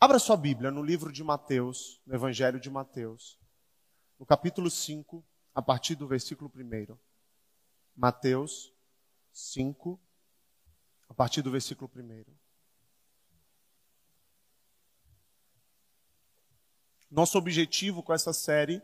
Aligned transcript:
Abra 0.00 0.20
sua 0.20 0.36
Bíblia 0.36 0.70
no 0.70 0.80
livro 0.80 1.10
de 1.10 1.24
Mateus, 1.24 2.00
no 2.06 2.14
Evangelho 2.14 2.60
de 2.60 2.70
Mateus, 2.70 3.36
no 4.16 4.24
capítulo 4.24 4.70
5, 4.70 5.26
a 5.52 5.60
partir 5.60 5.96
do 5.96 6.06
versículo 6.06 6.48
1. 6.54 6.96
Mateus 7.96 8.72
5, 9.32 10.00
a 11.08 11.14
partir 11.14 11.42
do 11.42 11.50
versículo 11.50 11.90
1. 11.92 12.24
Nosso 17.10 17.36
objetivo 17.36 18.00
com 18.00 18.12
essa 18.12 18.32
série 18.32 18.80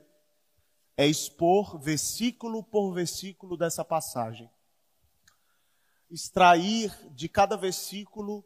é 0.96 1.06
expor 1.06 1.78
versículo 1.78 2.60
por 2.60 2.92
versículo 2.92 3.56
dessa 3.56 3.84
passagem. 3.84 4.50
Extrair 6.10 6.90
de 7.12 7.28
cada 7.28 7.56
versículo 7.56 8.44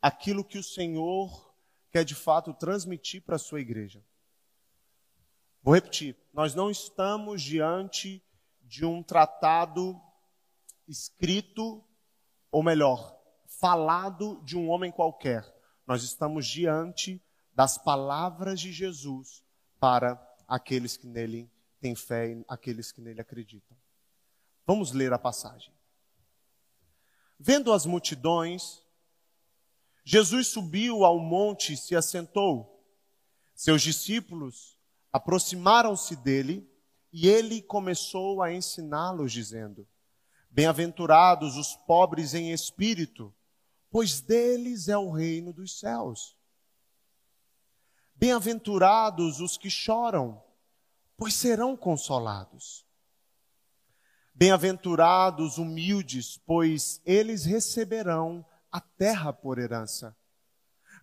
aquilo 0.00 0.44
que 0.44 0.58
o 0.58 0.62
Senhor 0.62 1.52
quer 1.94 2.04
de 2.04 2.16
fato 2.16 2.52
transmitir 2.52 3.22
para 3.22 3.36
a 3.36 3.38
sua 3.38 3.60
igreja. 3.60 4.04
Vou 5.62 5.72
repetir: 5.72 6.16
nós 6.32 6.52
não 6.52 6.68
estamos 6.68 7.40
diante 7.40 8.20
de 8.60 8.84
um 8.84 9.00
tratado 9.00 10.02
escrito, 10.88 11.84
ou 12.50 12.64
melhor, 12.64 13.16
falado 13.46 14.42
de 14.42 14.58
um 14.58 14.68
homem 14.70 14.90
qualquer. 14.90 15.48
Nós 15.86 16.02
estamos 16.02 16.48
diante 16.48 17.22
das 17.54 17.78
palavras 17.78 18.58
de 18.58 18.72
Jesus 18.72 19.44
para 19.78 20.20
aqueles 20.48 20.96
que 20.96 21.06
nele 21.06 21.48
têm 21.80 21.94
fé 21.94 22.32
e 22.32 22.44
aqueles 22.48 22.90
que 22.90 23.00
nele 23.00 23.20
acreditam. 23.20 23.76
Vamos 24.66 24.90
ler 24.90 25.12
a 25.12 25.18
passagem. 25.18 25.72
Vendo 27.38 27.72
as 27.72 27.86
multidões, 27.86 28.82
Jesus 30.04 30.48
subiu 30.48 31.04
ao 31.04 31.18
monte 31.18 31.72
e 31.72 31.76
se 31.76 31.96
assentou. 31.96 32.84
Seus 33.54 33.80
discípulos 33.80 34.76
aproximaram-se 35.10 36.14
dele 36.16 36.68
e 37.10 37.26
ele 37.26 37.62
começou 37.62 38.42
a 38.42 38.52
ensiná-los, 38.52 39.32
dizendo: 39.32 39.88
Bem-aventurados 40.50 41.56
os 41.56 41.74
pobres 41.86 42.34
em 42.34 42.52
espírito, 42.52 43.34
pois 43.90 44.20
deles 44.20 44.88
é 44.88 44.98
o 44.98 45.10
reino 45.10 45.52
dos 45.52 45.78
céus. 45.78 46.36
Bem-aventurados 48.14 49.40
os 49.40 49.56
que 49.56 49.70
choram, 49.70 50.42
pois 51.16 51.34
serão 51.34 51.76
consolados. 51.76 52.84
Bem-aventurados 54.34 55.58
humildes, 55.58 56.36
pois 56.44 57.00
eles 57.06 57.44
receberão 57.44 58.44
a 58.74 58.80
terra 58.80 59.32
por 59.32 59.60
herança. 59.60 60.16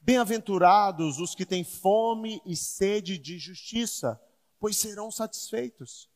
Bem-aventurados 0.01 1.19
os 1.19 1.33
que 1.33 1.45
têm 1.45 1.63
fome 1.63 2.41
e 2.45 2.53
sede 2.53 3.17
de 3.17 3.39
justiça, 3.39 4.21
pois 4.59 4.75
serão 4.75 5.09
satisfeitos. 5.09 6.09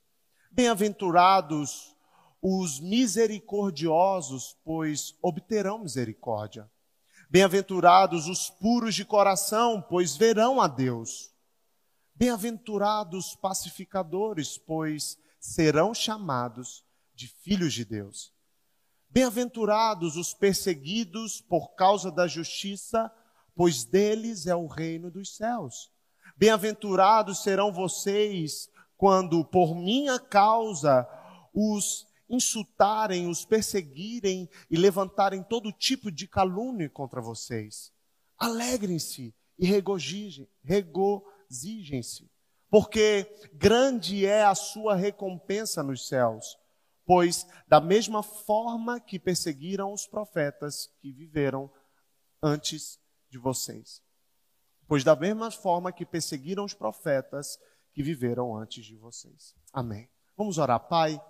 Bem-aventurados 0.52 1.96
os 2.42 2.82
misericordiosos, 2.82 4.58
pois 4.66 5.16
obterão 5.22 5.80
misericórdia. 5.80 6.70
Bem-aventurados 7.30 8.28
os 8.28 8.50
puros 8.50 8.94
de 8.94 9.06
coração, 9.06 9.82
pois 9.82 10.18
verão 10.18 10.60
a 10.60 10.68
Deus. 10.68 11.34
Bem-aventurados 12.14 13.34
pacificadores, 13.34 14.58
pois 14.58 15.18
serão 15.40 15.94
chamados 15.94 16.84
de 17.14 17.30
filhos 17.30 17.74
de 17.74 17.86
Deus. 17.86 18.35
Bem-aventurados 19.16 20.18
os 20.18 20.34
perseguidos 20.34 21.40
por 21.40 21.74
causa 21.74 22.12
da 22.12 22.28
justiça, 22.28 23.10
pois 23.56 23.86
deles 23.86 24.46
é 24.46 24.54
o 24.54 24.68
reino 24.68 25.10
dos 25.10 25.38
céus. 25.38 25.90
Bem-aventurados 26.36 27.42
serão 27.42 27.72
vocês 27.72 28.70
quando 28.98 29.46
por 29.46 29.74
minha 29.74 30.20
causa 30.20 31.08
os 31.54 32.06
insultarem, 32.30 33.30
os 33.30 33.46
perseguirem 33.46 34.50
e 34.70 34.76
levantarem 34.76 35.42
todo 35.42 35.72
tipo 35.72 36.12
de 36.12 36.28
calúnia 36.28 36.90
contra 36.90 37.22
vocês. 37.22 37.94
Alegrem-se 38.38 39.34
e 39.58 39.66
regozijem-se, 39.66 42.30
porque 42.70 43.34
grande 43.54 44.26
é 44.26 44.44
a 44.44 44.54
sua 44.54 44.94
recompensa 44.94 45.82
nos 45.82 46.06
céus. 46.06 46.58
Pois, 47.06 47.46
da 47.68 47.80
mesma 47.80 48.24
forma 48.24 49.00
que 49.00 49.20
perseguiram 49.20 49.94
os 49.94 50.08
profetas 50.08 50.90
que 51.00 51.12
viveram 51.12 51.72
antes 52.42 53.00
de 53.30 53.38
vocês. 53.38 54.02
Pois, 54.88 55.04
da 55.04 55.16
mesma 55.16 55.52
forma 55.52 55.92
que 55.92 56.06
perseguiram 56.06 56.66
os 56.66 56.74
profetas 56.74 57.60
que 57.94 58.04
viveram 58.04 58.56
antes 58.56 58.86
de 58.86 58.96
vocês. 58.96 59.56
Amém. 59.72 60.10
Vamos 60.36 60.58
orar, 60.58 60.80
Pai. 60.80 61.22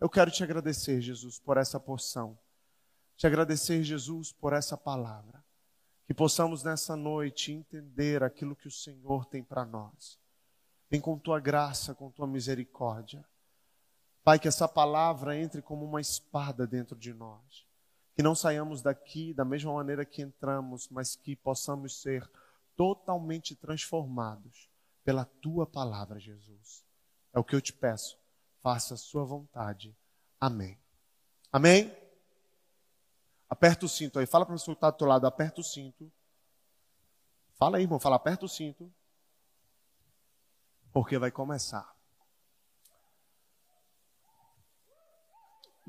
Eu 0.00 0.08
quero 0.08 0.30
te 0.30 0.42
agradecer, 0.42 1.00
Jesus, 1.00 1.38
por 1.38 1.56
essa 1.56 1.78
porção. 1.78 2.38
Te 3.16 3.26
agradecer, 3.26 3.82
Jesus, 3.82 4.32
por 4.32 4.52
essa 4.52 4.76
palavra. 4.76 5.44
Que 6.06 6.14
possamos 6.14 6.64
nessa 6.64 6.96
noite 6.96 7.52
entender 7.52 8.22
aquilo 8.22 8.56
que 8.56 8.66
o 8.66 8.70
Senhor 8.70 9.26
tem 9.26 9.44
para 9.44 9.64
nós. 9.64 10.18
Vem 10.90 11.00
com 11.00 11.18
tua 11.18 11.38
graça, 11.38 11.94
com 11.94 12.10
tua 12.10 12.26
misericórdia. 12.26 13.24
Pai, 14.22 14.38
que 14.38 14.48
essa 14.48 14.68
palavra 14.68 15.36
entre 15.36 15.62
como 15.62 15.84
uma 15.84 16.00
espada 16.00 16.66
dentro 16.66 16.96
de 16.96 17.12
nós. 17.12 17.66
Que 18.14 18.22
não 18.22 18.34
saiamos 18.34 18.82
daqui 18.82 19.32
da 19.32 19.44
mesma 19.44 19.72
maneira 19.72 20.04
que 20.04 20.20
entramos, 20.22 20.88
mas 20.88 21.16
que 21.16 21.34
possamos 21.34 22.02
ser 22.02 22.30
totalmente 22.76 23.54
transformados 23.54 24.68
pela 25.04 25.24
tua 25.24 25.66
palavra, 25.66 26.18
Jesus. 26.18 26.84
É 27.32 27.38
o 27.38 27.44
que 27.44 27.54
eu 27.54 27.60
te 27.60 27.72
peço 27.72 28.20
faça 28.60 28.94
a 28.94 28.96
sua 28.96 29.24
vontade. 29.24 29.96
Amém. 30.38 30.78
Amém? 31.52 31.94
Aperta 33.48 33.84
o 33.84 33.88
cinto 33.88 34.18
aí. 34.18 34.26
Fala 34.26 34.46
para 34.46 34.54
o 34.54 34.58
pessoa 34.58 34.74
que 34.74 34.78
está 34.78 34.90
do 34.90 34.96
teu 34.96 35.06
lado, 35.06 35.26
aperta 35.26 35.60
o 35.60 35.64
cinto. 35.64 36.10
Fala 37.54 37.76
aí, 37.76 37.82
irmão, 37.82 37.98
fala, 37.98 38.16
aperta 38.16 38.44
o 38.44 38.48
cinto. 38.48 38.92
Porque 40.92 41.18
vai 41.18 41.30
começar. 41.30 41.94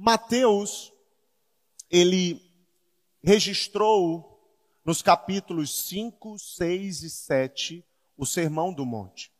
Mateus, 0.04 0.92
ele 1.88 2.42
registrou 3.24 4.44
nos 4.84 5.04
capítulos 5.04 5.88
5, 5.90 6.40
6 6.40 7.04
e 7.04 7.10
7 7.12 7.86
o 8.18 8.26
Sermão 8.26 8.74
do 8.74 8.84
Monte. 8.84 9.32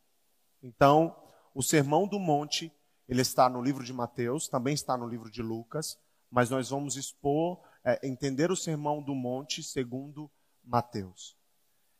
Então, 0.62 1.20
o 1.52 1.64
Sermão 1.64 2.06
do 2.06 2.20
Monte 2.20 2.72
ele 3.08 3.22
está 3.22 3.48
no 3.48 3.60
livro 3.60 3.82
de 3.82 3.92
Mateus, 3.92 4.46
também 4.46 4.72
está 4.72 4.96
no 4.96 5.08
livro 5.08 5.28
de 5.28 5.42
Lucas, 5.42 5.98
mas 6.30 6.48
nós 6.48 6.70
vamos 6.70 6.94
expor, 6.94 7.60
é, 7.84 7.98
entender 8.06 8.52
o 8.52 8.56
sermão 8.56 9.02
do 9.02 9.16
monte 9.16 9.64
segundo 9.64 10.30
Mateus. 10.62 11.36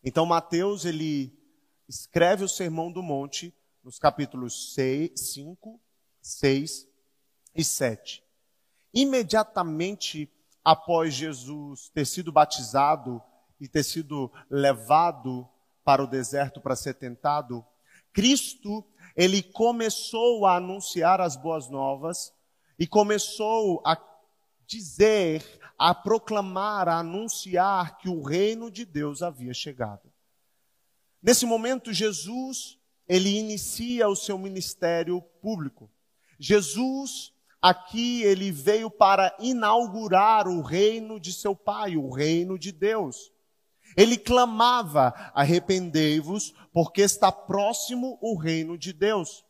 Então, 0.04 0.24
Mateus, 0.24 0.84
ele 0.84 1.36
escreve 1.88 2.44
o 2.44 2.48
sermão 2.48 2.92
do 2.92 3.02
monte 3.02 3.52
nos 3.82 3.98
capítulos 3.98 4.72
6, 4.74 5.10
5, 5.34 5.80
6 6.20 6.88
e 7.56 7.64
7. 7.64 8.22
Imediatamente 8.94 10.30
após 10.64 11.14
Jesus 11.14 11.88
ter 11.88 12.06
sido 12.06 12.30
batizado 12.30 13.22
e 13.60 13.68
ter 13.68 13.82
sido 13.82 14.30
levado 14.50 15.48
para 15.84 16.02
o 16.02 16.06
deserto 16.06 16.60
para 16.60 16.76
ser 16.76 16.94
tentado, 16.94 17.64
Cristo 18.12 18.84
ele 19.16 19.42
começou 19.42 20.46
a 20.46 20.56
anunciar 20.56 21.20
as 21.20 21.36
boas 21.36 21.68
novas 21.68 22.32
e 22.78 22.86
começou 22.86 23.82
a 23.84 23.96
dizer, 24.66 25.44
a 25.78 25.94
proclamar, 25.94 26.88
a 26.88 26.98
anunciar 26.98 27.98
que 27.98 28.08
o 28.08 28.22
reino 28.22 28.70
de 28.70 28.84
Deus 28.84 29.22
havia 29.22 29.52
chegado. 29.52 30.10
Nesse 31.22 31.44
momento, 31.44 31.92
Jesus, 31.92 32.78
ele 33.06 33.36
inicia 33.38 34.08
o 34.08 34.16
seu 34.16 34.38
ministério 34.38 35.20
público. 35.40 35.90
Jesus, 36.38 37.31
aqui, 37.62 38.22
ele 38.24 38.50
veio 38.50 38.90
para 38.90 39.34
inaugurar 39.38 40.48
o 40.48 40.60
reino 40.60 41.20
de 41.20 41.32
seu 41.32 41.54
Pai, 41.54 41.96
o 41.96 42.10
reino 42.10 42.58
de 42.58 42.72
Deus. 42.72 43.32
Ele 43.96 44.18
clamava: 44.18 45.14
arrependei-vos, 45.32 46.52
porque 46.72 47.02
está 47.02 47.30
próximo 47.30 48.18
o 48.20 48.36
reino 48.36 48.76
de 48.76 48.92
Deus. 48.92 49.44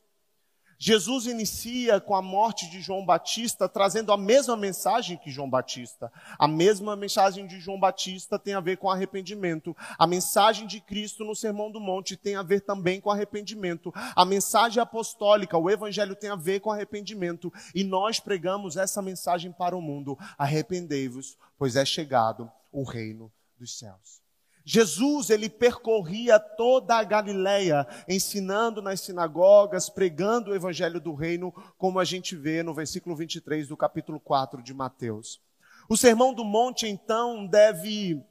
Jesus 0.84 1.26
inicia 1.26 2.00
com 2.00 2.12
a 2.12 2.20
morte 2.20 2.68
de 2.68 2.80
João 2.80 3.06
Batista, 3.06 3.68
trazendo 3.68 4.12
a 4.12 4.16
mesma 4.16 4.56
mensagem 4.56 5.16
que 5.16 5.30
João 5.30 5.48
Batista. 5.48 6.12
A 6.36 6.48
mesma 6.48 6.96
mensagem 6.96 7.46
de 7.46 7.60
João 7.60 7.78
Batista 7.78 8.36
tem 8.36 8.54
a 8.54 8.60
ver 8.60 8.78
com 8.78 8.90
arrependimento. 8.90 9.76
A 9.96 10.08
mensagem 10.08 10.66
de 10.66 10.80
Cristo 10.80 11.24
no 11.24 11.36
Sermão 11.36 11.70
do 11.70 11.78
Monte 11.78 12.16
tem 12.16 12.34
a 12.34 12.42
ver 12.42 12.62
também 12.62 13.00
com 13.00 13.12
arrependimento. 13.12 13.92
A 13.94 14.24
mensagem 14.24 14.82
apostólica, 14.82 15.56
o 15.56 15.70
Evangelho 15.70 16.16
tem 16.16 16.30
a 16.30 16.34
ver 16.34 16.58
com 16.58 16.72
arrependimento. 16.72 17.52
E 17.72 17.84
nós 17.84 18.18
pregamos 18.18 18.76
essa 18.76 19.00
mensagem 19.00 19.52
para 19.52 19.76
o 19.76 19.80
mundo: 19.80 20.18
arrependei-vos, 20.36 21.38
pois 21.56 21.76
é 21.76 21.84
chegado 21.84 22.50
o 22.72 22.82
reino 22.82 23.30
dos 23.56 23.78
céus. 23.78 24.21
Jesus, 24.64 25.30
ele 25.30 25.48
percorria 25.48 26.38
toda 26.38 26.96
a 26.96 27.04
Galileia, 27.04 27.86
ensinando 28.08 28.80
nas 28.80 29.00
sinagogas, 29.00 29.88
pregando 29.88 30.50
o 30.50 30.54
evangelho 30.54 31.00
do 31.00 31.14
reino, 31.14 31.52
como 31.76 31.98
a 31.98 32.04
gente 32.04 32.36
vê 32.36 32.62
no 32.62 32.74
versículo 32.74 33.16
23 33.16 33.68
do 33.68 33.76
capítulo 33.76 34.20
4 34.20 34.62
de 34.62 34.72
Mateus. 34.72 35.40
O 35.88 35.96
Sermão 35.96 36.32
do 36.32 36.44
Monte, 36.44 36.86
então, 36.86 37.46
deve 37.46 38.22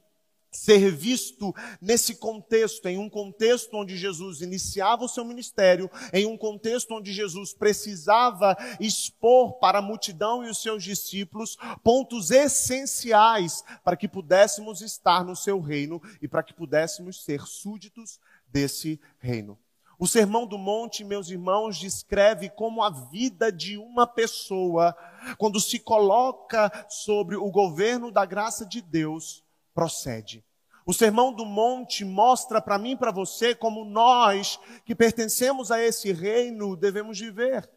ser 0.52 0.90
visto 0.90 1.54
nesse 1.80 2.16
contexto, 2.16 2.86
em 2.86 2.98
um 2.98 3.08
contexto 3.08 3.74
onde 3.74 3.96
Jesus 3.96 4.42
iniciava 4.42 5.04
o 5.04 5.08
seu 5.08 5.24
ministério, 5.24 5.90
em 6.12 6.26
um 6.26 6.36
contexto 6.36 6.94
onde 6.94 7.12
Jesus 7.12 7.54
precisava 7.54 8.56
expor 8.78 9.54
para 9.54 9.78
a 9.78 9.82
multidão 9.82 10.44
e 10.44 10.50
os 10.50 10.60
seus 10.60 10.84
discípulos 10.84 11.56
pontos 11.82 12.30
essenciais 12.30 13.64
para 13.82 13.96
que 13.96 14.06
pudéssemos 14.06 14.82
estar 14.82 15.24
no 15.24 15.34
seu 15.34 15.58
reino 15.58 16.00
e 16.20 16.28
para 16.28 16.42
que 16.42 16.52
pudéssemos 16.52 17.24
ser 17.24 17.40
súditos 17.42 18.20
desse 18.46 19.00
reino. 19.18 19.58
O 19.98 20.06
Sermão 20.08 20.46
do 20.46 20.58
Monte, 20.58 21.04
meus 21.04 21.30
irmãos, 21.30 21.78
descreve 21.78 22.50
como 22.50 22.82
a 22.82 22.90
vida 22.90 23.52
de 23.52 23.78
uma 23.78 24.04
pessoa, 24.04 24.96
quando 25.38 25.60
se 25.60 25.78
coloca 25.78 26.86
sobre 26.88 27.36
o 27.36 27.48
governo 27.52 28.10
da 28.10 28.26
graça 28.26 28.66
de 28.66 28.80
Deus, 28.80 29.41
procede. 29.74 30.44
O 30.84 30.92
Sermão 30.92 31.32
do 31.32 31.44
Monte 31.44 32.04
mostra 32.04 32.60
para 32.60 32.78
mim 32.78 32.92
e 32.92 32.96
para 32.96 33.12
você 33.12 33.54
como 33.54 33.84
nós, 33.84 34.58
que 34.84 34.94
pertencemos 34.94 35.70
a 35.70 35.80
esse 35.80 36.12
reino, 36.12 36.76
devemos 36.76 37.18
viver. 37.18 37.70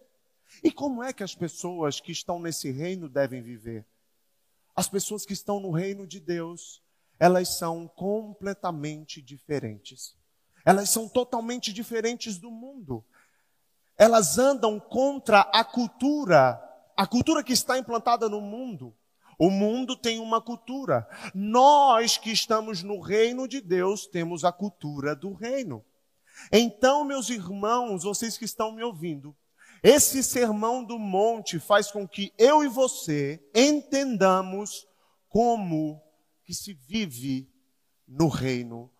E 0.63 0.71
como 0.71 1.03
é 1.03 1.13
que 1.13 1.23
as 1.23 1.35
pessoas 1.35 1.99
que 1.99 2.11
estão 2.11 2.39
nesse 2.39 2.71
reino 2.71 3.07
devem 3.07 3.41
viver? 3.41 3.85
As 4.75 4.89
pessoas 4.89 5.25
que 5.25 5.33
estão 5.33 5.59
no 5.59 5.71
reino 5.71 6.07
de 6.07 6.19
Deus, 6.19 6.81
elas 7.19 7.57
são 7.57 7.87
completamente 7.87 9.21
diferentes. 9.21 10.15
Elas 10.65 10.89
são 10.89 11.07
totalmente 11.07 11.71
diferentes 11.71 12.37
do 12.37 12.49
mundo. 12.49 13.05
Elas 13.97 14.37
andam 14.37 14.79
contra 14.79 15.41
a 15.41 15.63
cultura, 15.63 16.59
a 16.97 17.05
cultura 17.05 17.43
que 17.43 17.53
está 17.53 17.77
implantada 17.77 18.27
no 18.27 18.41
mundo. 18.41 18.93
O 19.37 19.49
mundo 19.49 19.95
tem 19.95 20.19
uma 20.19 20.41
cultura. 20.41 21.07
Nós 21.33 22.17
que 22.17 22.31
estamos 22.31 22.83
no 22.83 22.99
reino 22.99 23.47
de 23.47 23.61
Deus 23.61 24.07
temos 24.07 24.43
a 24.43 24.51
cultura 24.51 25.15
do 25.15 25.33
reino. 25.33 25.83
Então, 26.51 27.03
meus 27.03 27.29
irmãos, 27.29 28.03
vocês 28.03 28.37
que 28.37 28.45
estão 28.45 28.71
me 28.71 28.83
ouvindo, 28.83 29.35
esse 29.83 30.23
sermão 30.23 30.83
do 30.83 30.97
monte 30.97 31.59
faz 31.59 31.91
com 31.91 32.07
que 32.07 32.33
eu 32.37 32.63
e 32.63 32.67
você 32.67 33.43
entendamos 33.53 34.87
como 35.29 36.01
que 36.43 36.53
se 36.53 36.73
vive 36.73 37.49
no 38.07 38.27
reino 38.27 38.91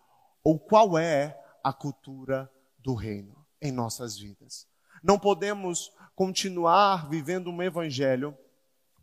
ou 0.44 0.58
qual 0.58 0.96
é 0.96 1.38
a 1.62 1.72
cultura 1.72 2.50
do 2.78 2.94
reino 2.94 3.44
em 3.60 3.72
nossas 3.72 4.16
vidas. 4.16 4.66
Não 5.02 5.18
podemos 5.18 5.92
continuar 6.14 7.08
vivendo 7.08 7.50
um 7.50 7.62
evangelho 7.62 8.36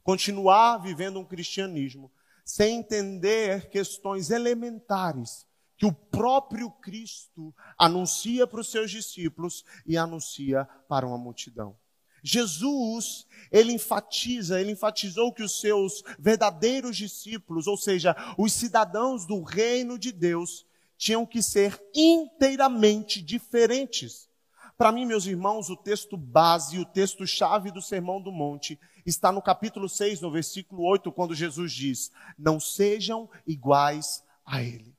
continuar 0.03 0.77
vivendo 0.77 1.19
um 1.19 1.25
cristianismo 1.25 2.11
sem 2.45 2.79
entender 2.79 3.69
questões 3.69 4.29
elementares 4.29 5.47
que 5.77 5.85
o 5.85 5.93
próprio 5.93 6.69
Cristo 6.69 7.53
anuncia 7.77 8.45
para 8.45 8.61
os 8.61 8.69
seus 8.69 8.91
discípulos 8.91 9.63
e 9.85 9.97
anuncia 9.97 10.65
para 10.87 11.07
uma 11.07 11.17
multidão. 11.17 11.75
Jesus, 12.23 13.27
ele 13.51 13.73
enfatiza, 13.73 14.61
ele 14.61 14.71
enfatizou 14.71 15.33
que 15.33 15.43
os 15.43 15.59
seus 15.59 16.01
verdadeiros 16.17 16.95
discípulos, 16.95 17.67
ou 17.67 17.75
seja, 17.75 18.15
os 18.37 18.53
cidadãos 18.53 19.25
do 19.25 19.41
reino 19.43 19.99
de 19.99 20.13
Deus, 20.13 20.65
tinham 20.97 21.25
que 21.25 21.43
ser 21.43 21.83
inteiramente 21.93 23.21
diferentes. 23.21 24.29
Para 24.77 24.91
mim, 24.91 25.05
meus 25.05 25.25
irmãos, 25.25 25.69
o 25.69 25.77
texto 25.77 26.17
base, 26.17 26.79
o 26.79 26.85
texto 26.85 27.25
chave 27.27 27.71
do 27.71 27.81
Sermão 27.81 28.21
do 28.21 28.31
Monte 28.31 28.79
está 29.05 29.31
no 29.31 29.41
capítulo 29.41 29.87
6, 29.87 30.21
no 30.21 30.31
versículo 30.31 30.83
8, 30.83 31.11
quando 31.11 31.35
Jesus 31.35 31.71
diz: 31.71 32.11
Não 32.37 32.59
sejam 32.59 33.29
iguais 33.45 34.23
a 34.45 34.61
Ele. 34.61 34.93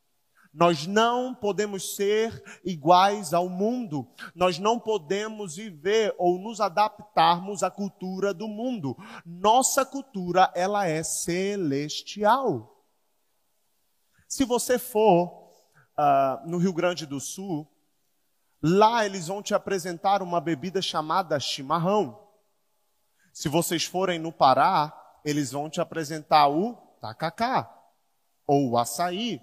Nós 0.54 0.86
não 0.86 1.34
podemos 1.34 1.96
ser 1.96 2.40
iguais 2.64 3.34
ao 3.34 3.48
mundo. 3.48 4.08
Nós 4.36 4.56
não 4.56 4.78
podemos 4.78 5.56
viver 5.56 6.14
ou 6.16 6.38
nos 6.38 6.60
adaptarmos 6.60 7.64
à 7.64 7.70
cultura 7.72 8.32
do 8.32 8.46
mundo. 8.46 8.96
Nossa 9.26 9.84
cultura, 9.84 10.52
ela 10.54 10.86
é 10.86 11.02
celestial. 11.02 12.80
Se 14.28 14.44
você 14.44 14.78
for 14.78 15.26
uh, 15.98 16.48
no 16.48 16.58
Rio 16.58 16.72
Grande 16.72 17.04
do 17.04 17.18
Sul, 17.18 17.68
lá 18.66 19.04
eles 19.04 19.26
vão 19.26 19.42
te 19.42 19.52
apresentar 19.52 20.22
uma 20.22 20.40
bebida 20.40 20.80
chamada 20.80 21.38
chimarrão. 21.38 22.18
Se 23.30 23.46
vocês 23.46 23.84
forem 23.84 24.18
no 24.18 24.32
Pará, 24.32 25.20
eles 25.22 25.52
vão 25.52 25.68
te 25.68 25.82
apresentar 25.82 26.48
o 26.48 26.72
tacacá 26.98 27.70
ou 28.46 28.70
o 28.70 28.78
açaí. 28.78 29.38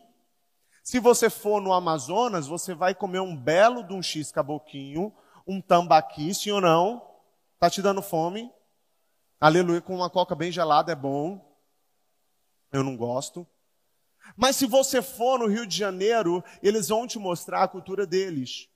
Se 0.84 1.00
você 1.00 1.30
for 1.30 1.62
no 1.62 1.72
Amazonas, 1.72 2.48
você 2.48 2.74
vai 2.74 2.96
comer 2.96 3.20
um 3.20 3.36
belo 3.38 3.84
de 3.84 3.94
um 3.94 4.02
X 4.02 4.32
caboquinho, 4.32 5.14
um 5.46 5.62
tambaqui, 5.62 6.34
sim 6.34 6.50
ou 6.50 6.60
não? 6.60 7.08
Tá 7.60 7.70
te 7.70 7.80
dando 7.80 8.02
fome? 8.02 8.52
Aleluia, 9.40 9.82
com 9.82 9.94
uma 9.94 10.10
coca 10.10 10.34
bem 10.34 10.52
gelada 10.52 10.92
é 10.92 10.96
bom. 10.96 11.48
Eu 12.72 12.84
não 12.84 12.98
gosto. 12.98 13.46
Mas 14.36 14.56
se 14.56 14.66
você 14.66 15.00
for 15.00 15.38
no 15.38 15.46
Rio 15.46 15.68
de 15.68 15.78
Janeiro, 15.78 16.44
eles 16.64 16.88
vão 16.88 17.06
te 17.06 17.20
mostrar 17.20 17.62
a 17.62 17.68
cultura 17.68 18.08
deles. 18.08 18.71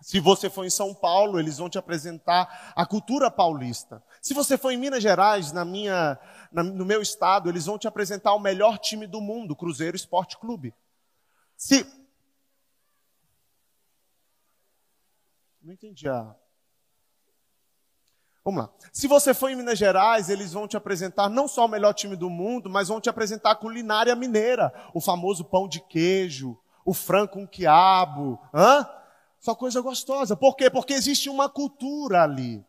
Se 0.00 0.20
você 0.20 0.50
for 0.50 0.64
em 0.64 0.70
São 0.70 0.94
Paulo, 0.94 1.40
eles 1.40 1.58
vão 1.58 1.68
te 1.68 1.78
apresentar 1.78 2.72
a 2.76 2.84
cultura 2.84 3.30
paulista. 3.30 4.02
Se 4.20 4.34
você 4.34 4.58
for 4.58 4.70
em 4.70 4.76
Minas 4.76 5.02
Gerais, 5.02 5.52
na 5.52 5.64
minha, 5.64 6.18
na, 6.52 6.62
no 6.62 6.84
meu 6.84 7.00
estado, 7.00 7.48
eles 7.48 7.66
vão 7.66 7.78
te 7.78 7.88
apresentar 7.88 8.34
o 8.34 8.38
melhor 8.38 8.78
time 8.78 9.06
do 9.06 9.20
mundo, 9.20 9.56
Cruzeiro 9.56 9.96
Esporte 9.96 10.38
Clube. 10.38 10.74
Se. 11.56 11.86
Não 15.62 15.72
entendi 15.72 16.08
a. 16.08 16.34
Vamos 18.44 18.62
lá. 18.62 18.70
Se 18.92 19.08
você 19.08 19.34
for 19.34 19.50
em 19.50 19.56
Minas 19.56 19.76
Gerais, 19.76 20.30
eles 20.30 20.52
vão 20.52 20.68
te 20.68 20.76
apresentar 20.76 21.28
não 21.28 21.48
só 21.48 21.64
o 21.64 21.68
melhor 21.68 21.92
time 21.94 22.14
do 22.14 22.30
mundo, 22.30 22.70
mas 22.70 22.86
vão 22.86 23.00
te 23.00 23.08
apresentar 23.08 23.50
a 23.50 23.56
culinária 23.56 24.14
mineira. 24.14 24.72
O 24.94 25.00
famoso 25.00 25.44
pão 25.44 25.66
de 25.66 25.80
queijo, 25.80 26.56
o 26.84 26.94
frango 26.94 27.32
com 27.32 27.46
quiabo. 27.46 28.38
Hã? 28.54 28.88
Só 29.46 29.54
coisa 29.54 29.80
gostosa. 29.80 30.34
Por 30.34 30.56
quê? 30.56 30.68
Porque 30.68 30.92
existe 30.92 31.30
uma 31.30 31.48
cultura 31.48 32.24
ali. 32.24 32.66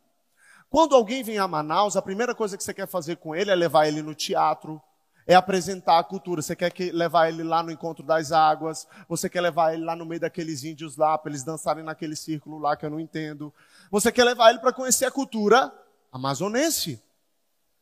Quando 0.69 0.93
alguém 0.93 1.24
vem 1.24 1.39
a 1.39 1.48
Manaus, 1.48 1.98
a 1.98 2.03
primeira 2.03 2.36
coisa 2.36 2.55
que 2.55 2.63
você 2.63 2.72
quer 2.72 2.88
fazer 2.88 3.15
com 3.15 3.36
ele 3.36 3.50
é 3.50 3.55
levar 3.55 3.88
ele 3.88 4.03
no 4.03 4.13
teatro, 4.13 4.79
é 5.25 5.34
apresentar 5.34 5.98
a 5.98 6.03
cultura. 6.03 6.39
Você 6.39 6.55
quer 6.55 6.69
que, 6.69 6.91
levar 6.91 7.29
ele 7.29 7.41
lá 7.41 7.63
no 7.63 7.72
encontro 7.72 8.05
das 8.05 8.31
águas, 8.31 8.88
você 9.10 9.27
quer 9.27 9.41
levar 9.41 9.74
ele 9.74 9.84
lá 9.84 9.96
no 9.96 10.05
meio 10.05 10.22
daqueles 10.22 10.63
índios 10.63 10.96
lá, 10.96 11.17
para 11.17 11.31
eles 11.31 11.43
dançarem 11.43 11.84
naquele 11.84 12.15
círculo 12.15 12.60
lá 12.60 12.77
que 12.77 12.86
eu 12.86 12.91
não 12.91 13.00
entendo. 13.00 13.51
Você 13.89 14.12
quer 14.12 14.25
levar 14.25 14.51
ele 14.51 14.60
para 14.60 14.72
conhecer 14.72 15.05
a 15.05 15.12
cultura 15.12 15.74
amazonense. 16.12 17.01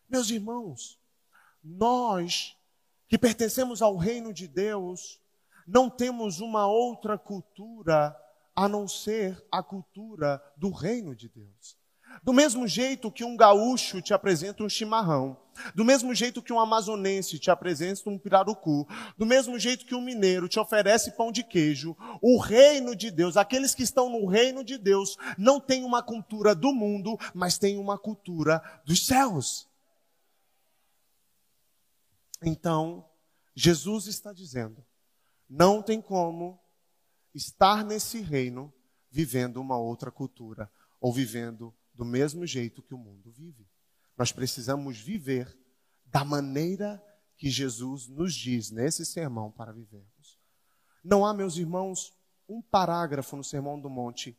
Meus 0.08 0.30
irmãos, 0.30 0.98
nós 1.62 2.56
que 3.10 3.18
pertencemos 3.18 3.82
ao 3.82 3.98
reino 3.98 4.34
de 4.34 4.48
Deus, 4.48 5.20
não 5.68 5.90
temos 5.90 6.40
uma 6.40 6.66
outra 6.66 7.18
cultura 7.18 8.16
a 8.56 8.68
não 8.68 8.88
ser 8.88 9.44
a 9.52 9.62
cultura 9.62 10.42
do 10.56 10.70
reino 10.70 11.16
de 11.16 11.28
Deus. 11.28 11.78
Do 12.24 12.32
mesmo 12.32 12.68
jeito 12.68 13.12
que 13.12 13.24
um 13.24 13.36
gaúcho 13.36 14.02
te 14.02 14.14
apresenta 14.14 14.64
um 14.64 14.70
chimarrão, 14.70 15.38
do 15.74 15.84
mesmo 15.84 16.14
jeito 16.14 16.42
que 16.42 16.54
um 16.54 16.60
amazonense 16.60 17.40
te 17.40 17.52
apresenta 17.52 18.10
um 18.10 18.18
pirarucu, 18.18 18.88
do 19.18 19.26
mesmo 19.26 19.60
jeito 19.60 19.86
que 19.86 19.96
um 19.96 20.02
mineiro 20.02 20.48
te 20.48 20.60
oferece 20.60 21.12
pão 21.12 21.32
de 21.32 21.44
queijo, 21.44 21.96
o 22.22 22.40
reino 22.40 22.96
de 22.96 23.12
Deus, 23.12 23.36
aqueles 23.38 23.76
que 23.76 23.84
estão 23.84 24.10
no 24.10 24.26
reino 24.28 24.64
de 24.64 24.78
Deus, 24.78 25.18
não 25.38 25.60
têm 25.60 25.84
uma 25.84 26.02
cultura 26.02 26.56
do 26.56 26.74
mundo, 26.74 27.18
mas 27.34 27.58
têm 27.58 27.78
uma 27.78 27.98
cultura 27.98 28.62
dos 28.86 29.06
céus. 29.06 29.68
Então, 32.42 33.06
Jesus 33.56 34.08
está 34.08 34.32
dizendo: 34.32 34.86
não 35.50 35.82
tem 35.82 36.02
como 36.02 36.60
estar 37.36 37.84
nesse 37.84 38.22
reino 38.22 38.74
vivendo 39.12 39.58
uma 39.58 39.78
outra 39.78 40.10
cultura 40.10 40.72
ou 41.00 41.14
vivendo 41.14 41.76
do 41.94 42.06
mesmo 42.06 42.48
jeito 42.48 42.82
que 42.82 42.94
o 42.94 42.98
mundo 42.98 43.30
vive. 43.32 43.68
Nós 44.18 44.32
precisamos 44.32 44.98
viver 44.98 45.56
da 46.06 46.24
maneira 46.24 47.04
que 47.38 47.50
Jesus 47.50 48.08
nos 48.08 48.34
diz 48.34 48.72
nesse 48.72 49.06
sermão 49.06 49.52
para 49.52 49.74
vivermos. 49.74 50.40
Não 51.04 51.26
há, 51.26 51.34
meus 51.34 51.58
irmãos, 51.58 52.14
um 52.48 52.62
parágrafo 52.62 53.36
no 53.36 53.44
Sermão 53.44 53.80
do 53.80 53.90
Monte 53.90 54.38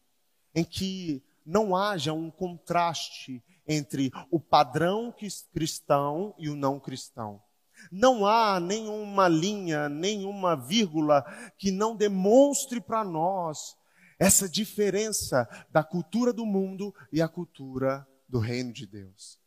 em 0.55 0.65
que 0.65 1.23
não 1.45 1.77
haja 1.77 2.13
um 2.13 2.31
contraste 2.31 3.45
entre 3.69 4.11
o 4.31 4.41
padrão 4.41 5.15
cristão 5.53 6.35
e 6.39 6.49
o 6.49 6.57
não 6.57 6.81
cristão. 6.81 7.43
Não 7.91 8.27
há 8.27 8.59
nenhuma 8.61 9.29
linha, 9.29 9.89
nenhuma 9.89 10.57
vírgula 10.57 11.25
que 11.59 11.71
não 11.71 11.97
demonstre 11.97 12.81
para 12.81 13.05
nós 13.05 13.77
essa 14.19 14.49
diferença 14.49 15.49
da 15.71 15.85
cultura 15.85 16.33
do 16.33 16.47
mundo 16.47 16.95
e 17.13 17.21
a 17.21 17.29
cultura 17.29 18.07
do 18.29 18.39
reino 18.39 18.73
de 18.73 18.87
Deus. 18.87 19.39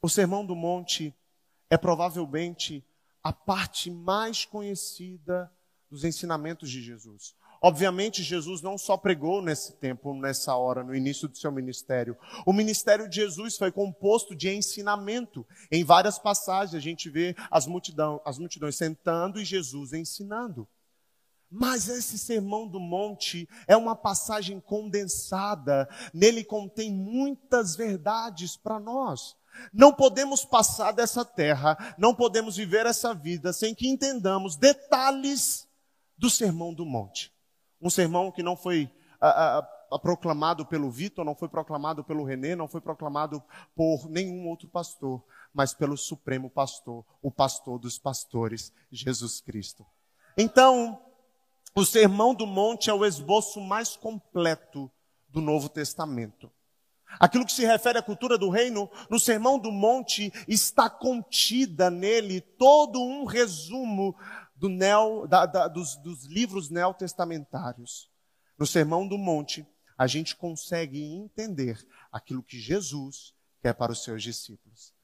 O 0.00 0.08
Sermão 0.08 0.44
do 0.44 0.56
Monte 0.56 1.14
é 1.70 1.76
provavelmente 1.76 2.84
a 3.22 3.32
parte 3.32 3.90
mais 3.90 4.44
conhecida 4.44 5.52
dos 5.88 6.04
ensinamentos 6.04 6.70
de 6.70 6.82
Jesus. 6.82 7.36
Obviamente, 7.64 8.24
Jesus 8.24 8.60
não 8.60 8.76
só 8.76 8.96
pregou 8.96 9.40
nesse 9.40 9.74
tempo, 9.74 10.12
nessa 10.14 10.56
hora, 10.56 10.82
no 10.82 10.92
início 10.92 11.28
do 11.28 11.38
seu 11.38 11.52
ministério. 11.52 12.16
O 12.44 12.52
ministério 12.52 13.08
de 13.08 13.14
Jesus 13.14 13.56
foi 13.56 13.70
composto 13.70 14.34
de 14.34 14.52
ensinamento. 14.52 15.46
Em 15.70 15.84
várias 15.84 16.18
passagens, 16.18 16.74
a 16.74 16.80
gente 16.80 17.08
vê 17.08 17.36
as, 17.48 17.64
multidão, 17.68 18.20
as 18.24 18.36
multidões 18.36 18.74
sentando 18.74 19.40
e 19.40 19.44
Jesus 19.44 19.92
ensinando. 19.92 20.68
Mas 21.48 21.88
esse 21.88 22.18
sermão 22.18 22.66
do 22.66 22.80
monte 22.80 23.48
é 23.68 23.76
uma 23.76 23.94
passagem 23.94 24.58
condensada, 24.58 25.88
nele 26.12 26.42
contém 26.42 26.90
muitas 26.90 27.76
verdades 27.76 28.56
para 28.56 28.80
nós. 28.80 29.36
Não 29.72 29.92
podemos 29.92 30.44
passar 30.44 30.92
dessa 30.92 31.24
terra, 31.24 31.94
não 31.96 32.12
podemos 32.12 32.56
viver 32.56 32.86
essa 32.86 33.14
vida 33.14 33.52
sem 33.52 33.72
que 33.72 33.86
entendamos 33.86 34.56
detalhes 34.56 35.68
do 36.18 36.28
sermão 36.28 36.74
do 36.74 36.84
monte. 36.84 37.31
Um 37.82 37.90
sermão 37.90 38.30
que 38.30 38.42
não 38.42 38.56
foi 38.56 38.88
a, 39.20 39.28
a, 39.28 39.58
a, 39.90 39.98
proclamado 39.98 40.64
pelo 40.64 40.90
Vitor, 40.90 41.24
não 41.24 41.34
foi 41.34 41.48
proclamado 41.48 42.04
pelo 42.04 42.24
Renê, 42.24 42.54
não 42.54 42.68
foi 42.68 42.80
proclamado 42.80 43.42
por 43.74 44.08
nenhum 44.08 44.48
outro 44.48 44.68
pastor, 44.68 45.22
mas 45.52 45.74
pelo 45.74 45.96
Supremo 45.96 46.48
Pastor, 46.48 47.04
o 47.20 47.30
pastor 47.30 47.78
dos 47.78 47.98
pastores, 47.98 48.72
Jesus 48.90 49.40
Cristo. 49.40 49.84
Então, 50.38 50.98
o 51.74 51.84
Sermão 51.84 52.34
do 52.34 52.46
Monte 52.46 52.88
é 52.88 52.94
o 52.94 53.04
esboço 53.04 53.60
mais 53.60 53.96
completo 53.96 54.90
do 55.28 55.40
Novo 55.40 55.68
Testamento. 55.68 56.50
Aquilo 57.18 57.44
que 57.44 57.52
se 57.52 57.64
refere 57.64 57.98
à 57.98 58.02
cultura 58.02 58.38
do 58.38 58.48
reino, 58.48 58.90
no 59.10 59.20
Sermão 59.20 59.58
do 59.58 59.70
Monte 59.70 60.32
está 60.48 60.88
contida 60.88 61.90
nele 61.90 62.40
todo 62.40 63.02
um 63.02 63.24
resumo 63.24 64.16
do 64.62 64.68
neo, 64.68 65.26
da, 65.26 65.44
da, 65.44 65.66
dos, 65.66 65.96
dos 65.96 66.24
livros 66.26 66.70
neotestamentários. 66.70 68.08
No 68.56 68.64
Sermão 68.64 69.08
do 69.08 69.18
Monte, 69.18 69.66
a 69.98 70.06
gente 70.06 70.36
consegue 70.36 71.02
entender 71.02 71.84
aquilo 72.12 72.44
que 72.44 72.60
Jesus 72.60 73.34
quer 73.60 73.74
para 73.74 73.90
os 73.90 74.04
seus 74.04 74.22
discípulos. 74.22 74.94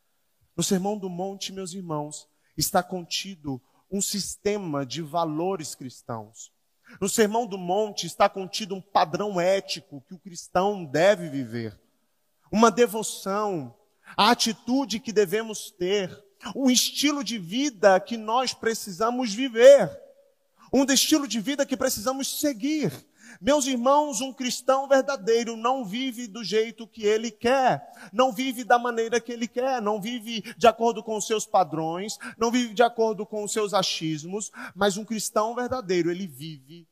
No 0.56 0.62
Sermão 0.62 0.96
do 0.96 1.10
Monte, 1.10 1.52
meus 1.52 1.72
irmãos, 1.72 2.28
está 2.56 2.84
contido 2.84 3.60
um 3.90 4.00
sistema 4.00 4.86
de 4.86 5.02
valores 5.02 5.74
cristãos. 5.74 6.52
No 7.00 7.08
Sermão 7.08 7.44
do 7.44 7.58
Monte 7.58 8.06
está 8.06 8.28
contido 8.28 8.76
um 8.76 8.80
padrão 8.80 9.40
ético 9.40 10.04
que 10.06 10.14
o 10.14 10.20
cristão 10.20 10.84
deve 10.84 11.28
viver, 11.28 11.76
uma 12.52 12.70
devoção, 12.70 13.74
a 14.16 14.30
atitude 14.30 15.00
que 15.00 15.12
devemos 15.12 15.72
ter, 15.72 16.16
um 16.54 16.70
estilo 16.70 17.22
de 17.22 17.38
vida 17.38 17.98
que 18.00 18.16
nós 18.16 18.52
precisamos 18.52 19.32
viver, 19.32 19.90
um 20.72 20.84
estilo 20.84 21.26
de 21.26 21.40
vida 21.40 21.66
que 21.66 21.76
precisamos 21.76 22.40
seguir. 22.40 22.92
Meus 23.40 23.66
irmãos, 23.66 24.20
um 24.20 24.32
cristão 24.32 24.88
verdadeiro 24.88 25.56
não 25.56 25.84
vive 25.84 26.26
do 26.26 26.42
jeito 26.42 26.86
que 26.86 27.04
ele 27.04 27.30
quer, 27.30 27.86
não 28.12 28.32
vive 28.32 28.64
da 28.64 28.78
maneira 28.78 29.20
que 29.20 29.30
ele 29.30 29.46
quer, 29.46 29.80
não 29.80 30.00
vive 30.00 30.42
de 30.56 30.66
acordo 30.66 31.02
com 31.02 31.16
os 31.16 31.26
seus 31.26 31.46
padrões, 31.46 32.18
não 32.36 32.50
vive 32.50 32.74
de 32.74 32.82
acordo 32.82 33.24
com 33.24 33.44
os 33.44 33.52
seus 33.52 33.74
achismos, 33.74 34.50
mas 34.74 34.96
um 34.96 35.04
cristão 35.04 35.54
verdadeiro, 35.54 36.10
ele 36.10 36.26
vive 36.26 36.88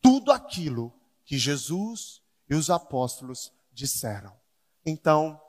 tudo 0.00 0.32
aquilo 0.32 0.92
que 1.24 1.38
Jesus 1.38 2.20
e 2.48 2.54
os 2.54 2.70
apóstolos 2.70 3.52
disseram. 3.72 4.32
Então, 4.84 5.40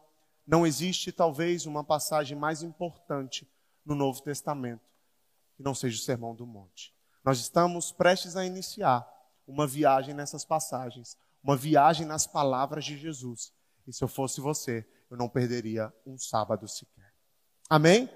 não 0.51 0.67
existe 0.67 1.13
talvez 1.13 1.65
uma 1.65 1.81
passagem 1.81 2.38
mais 2.38 2.62
importante 2.62 3.50
no 3.86 3.96
Novo 3.96 4.22
Testamento 4.22 4.84
que 5.55 5.63
não 5.63 5.74
seja 5.74 5.96
o 5.96 6.03
Sermão 6.03 6.36
do 6.36 6.46
Monte. 6.46 6.93
Nós 7.24 7.39
estamos 7.39 7.93
prestes 7.93 8.36
a 8.36 8.46
iniciar 8.46 9.08
uma 9.48 9.65
viagem 9.65 10.13
nessas 10.13 10.43
passagens, 10.43 11.17
uma 11.41 11.55
viagem 11.55 12.05
nas 12.05 12.27
palavras 12.27 12.84
de 12.84 12.98
Jesus. 12.98 13.53
E 13.88 13.93
se 13.93 14.03
eu 14.03 14.10
fosse 14.10 14.41
você, 14.41 14.86
eu 15.10 15.15
não 15.15 15.29
perderia 15.29 15.93
um 16.05 16.17
sábado 16.17 16.67
sequer. 16.67 17.13
Amém? 17.70 18.10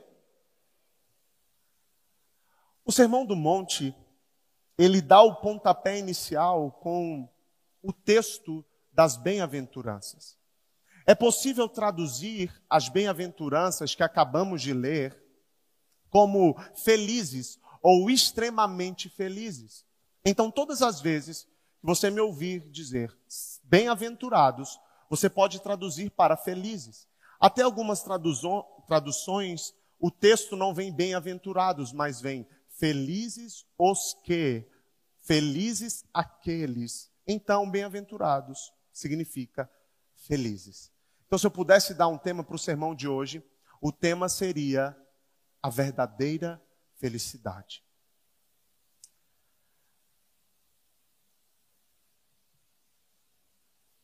O 2.83 2.91
Sermão 2.91 3.25
do 3.25 3.35
Monte, 3.35 3.95
ele 4.77 5.01
dá 5.01 5.21
o 5.21 5.37
pontapé 5.37 5.97
inicial 5.97 6.69
com 6.69 7.29
o 7.81 7.93
texto 7.93 8.65
das 8.91 9.15
bem-aventuranças. 9.15 10.37
É 11.07 11.13
possível 11.13 11.69
traduzir 11.69 12.51
as 12.69 12.89
bem-aventuranças 12.89 13.93
que 13.93 14.01
acabamos 14.01 14.61
de 14.61 14.73
ler 14.73 15.21
como 16.09 16.59
felizes 16.73 17.59
ou 17.81 18.09
extremamente 18.09 19.09
felizes. 19.09 19.85
Então, 20.25 20.49
todas 20.49 20.81
as 20.81 20.99
vezes 20.99 21.43
que 21.43 21.49
você 21.83 22.09
me 22.09 22.19
ouvir 22.19 22.61
dizer 22.71 23.15
bem-aventurados, 23.63 24.79
você 25.07 25.29
pode 25.29 25.61
traduzir 25.61 26.09
para 26.09 26.35
felizes. 26.35 27.07
Até 27.39 27.61
algumas 27.61 28.03
traduções, 28.87 29.75
o 29.99 30.09
texto 30.09 30.55
não 30.55 30.73
vem 30.73 30.91
bem-aventurados, 30.91 31.93
mas 31.93 32.19
vem 32.19 32.47
felizes 32.67 33.63
os 33.77 34.15
que, 34.23 34.65
felizes 35.21 36.03
aqueles. 36.11 37.11
Então, 37.27 37.69
bem-aventurados 37.69 38.73
significa 38.91 39.69
felizes. 40.15 40.94
Então, 41.27 41.39
se 41.39 41.47
eu 41.47 41.51
pudesse 41.51 41.93
dar 41.93 42.07
um 42.07 42.17
tema 42.17 42.43
para 42.43 42.55
o 42.55 42.59
sermão 42.59 42.93
de 42.93 43.07
hoje, 43.07 43.43
o 43.81 43.91
tema 43.91 44.29
seria 44.29 44.95
a 45.61 45.69
verdadeira 45.69 46.61
felicidade. 46.95 47.83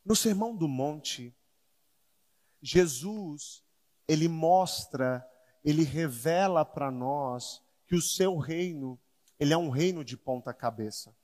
No 0.04 0.16
Sermão 0.16 0.56
do 0.56 0.66
Monte, 0.66 1.32
Jesus, 2.60 3.64
ele 4.08 4.26
mostra, 4.26 5.24
ele 5.64 5.84
revela 5.84 6.64
para 6.64 6.90
nós 6.90 7.62
que 7.86 7.94
o 7.94 8.02
seu 8.02 8.36
reino, 8.36 9.00
ele 9.38 9.52
é 9.52 9.56
um 9.56 9.70
reino 9.70 10.04
de 10.04 10.16
ponta 10.16 10.52
cabeça. 10.52 11.14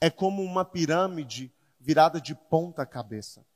É 0.00 0.08
como 0.08 0.42
uma 0.42 0.64
pirâmide 0.64 1.54
virada 1.78 2.20
de 2.20 2.34
ponta 2.34 2.86
cabeça. 2.86 3.46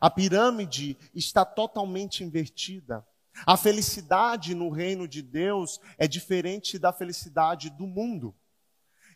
A 0.00 0.10
pirâmide 0.10 0.96
está 1.14 1.44
totalmente 1.44 2.22
invertida. 2.22 3.06
A 3.46 3.56
felicidade 3.56 4.54
no 4.54 4.70
reino 4.70 5.06
de 5.06 5.20
Deus 5.20 5.80
é 5.98 6.08
diferente 6.08 6.78
da 6.78 6.92
felicidade 6.92 7.70
do 7.70 7.86
mundo. 7.86 8.34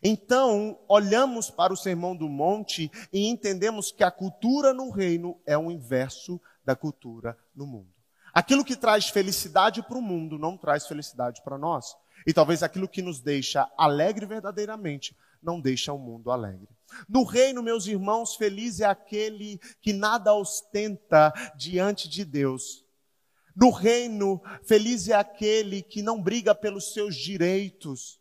Então, 0.03 0.79
olhamos 0.87 1.49
para 1.49 1.71
o 1.71 1.77
Sermão 1.77 2.15
do 2.15 2.27
Monte 2.27 2.91
e 3.13 3.27
entendemos 3.27 3.91
que 3.91 4.03
a 4.03 4.09
cultura 4.09 4.73
no 4.73 4.89
reino 4.89 5.39
é 5.45 5.57
o 5.57 5.71
inverso 5.71 6.41
da 6.65 6.75
cultura 6.75 7.37
no 7.55 7.67
mundo. 7.67 7.93
Aquilo 8.33 8.65
que 8.65 8.75
traz 8.75 9.09
felicidade 9.09 9.83
para 9.83 9.97
o 9.97 10.01
mundo 10.01 10.39
não 10.39 10.57
traz 10.57 10.87
felicidade 10.87 11.41
para 11.43 11.57
nós. 11.57 11.95
E 12.25 12.33
talvez 12.33 12.63
aquilo 12.63 12.87
que 12.87 13.01
nos 13.01 13.19
deixa 13.19 13.67
alegre 13.77 14.25
verdadeiramente 14.25 15.15
não 15.41 15.59
deixa 15.59 15.91
o 15.91 15.97
mundo 15.97 16.31
alegre. 16.31 16.69
No 17.07 17.23
reino, 17.23 17.63
meus 17.63 17.87
irmãos, 17.87 18.35
feliz 18.35 18.79
é 18.79 18.85
aquele 18.85 19.59
que 19.81 19.93
nada 19.93 20.33
ostenta 20.33 21.33
diante 21.55 22.09
de 22.09 22.25
Deus. 22.25 22.85
No 23.55 23.69
reino, 23.69 24.41
feliz 24.63 25.07
é 25.07 25.13
aquele 25.13 25.81
que 25.81 26.01
não 26.01 26.21
briga 26.21 26.53
pelos 26.53 26.93
seus 26.93 27.15
direitos. 27.15 28.19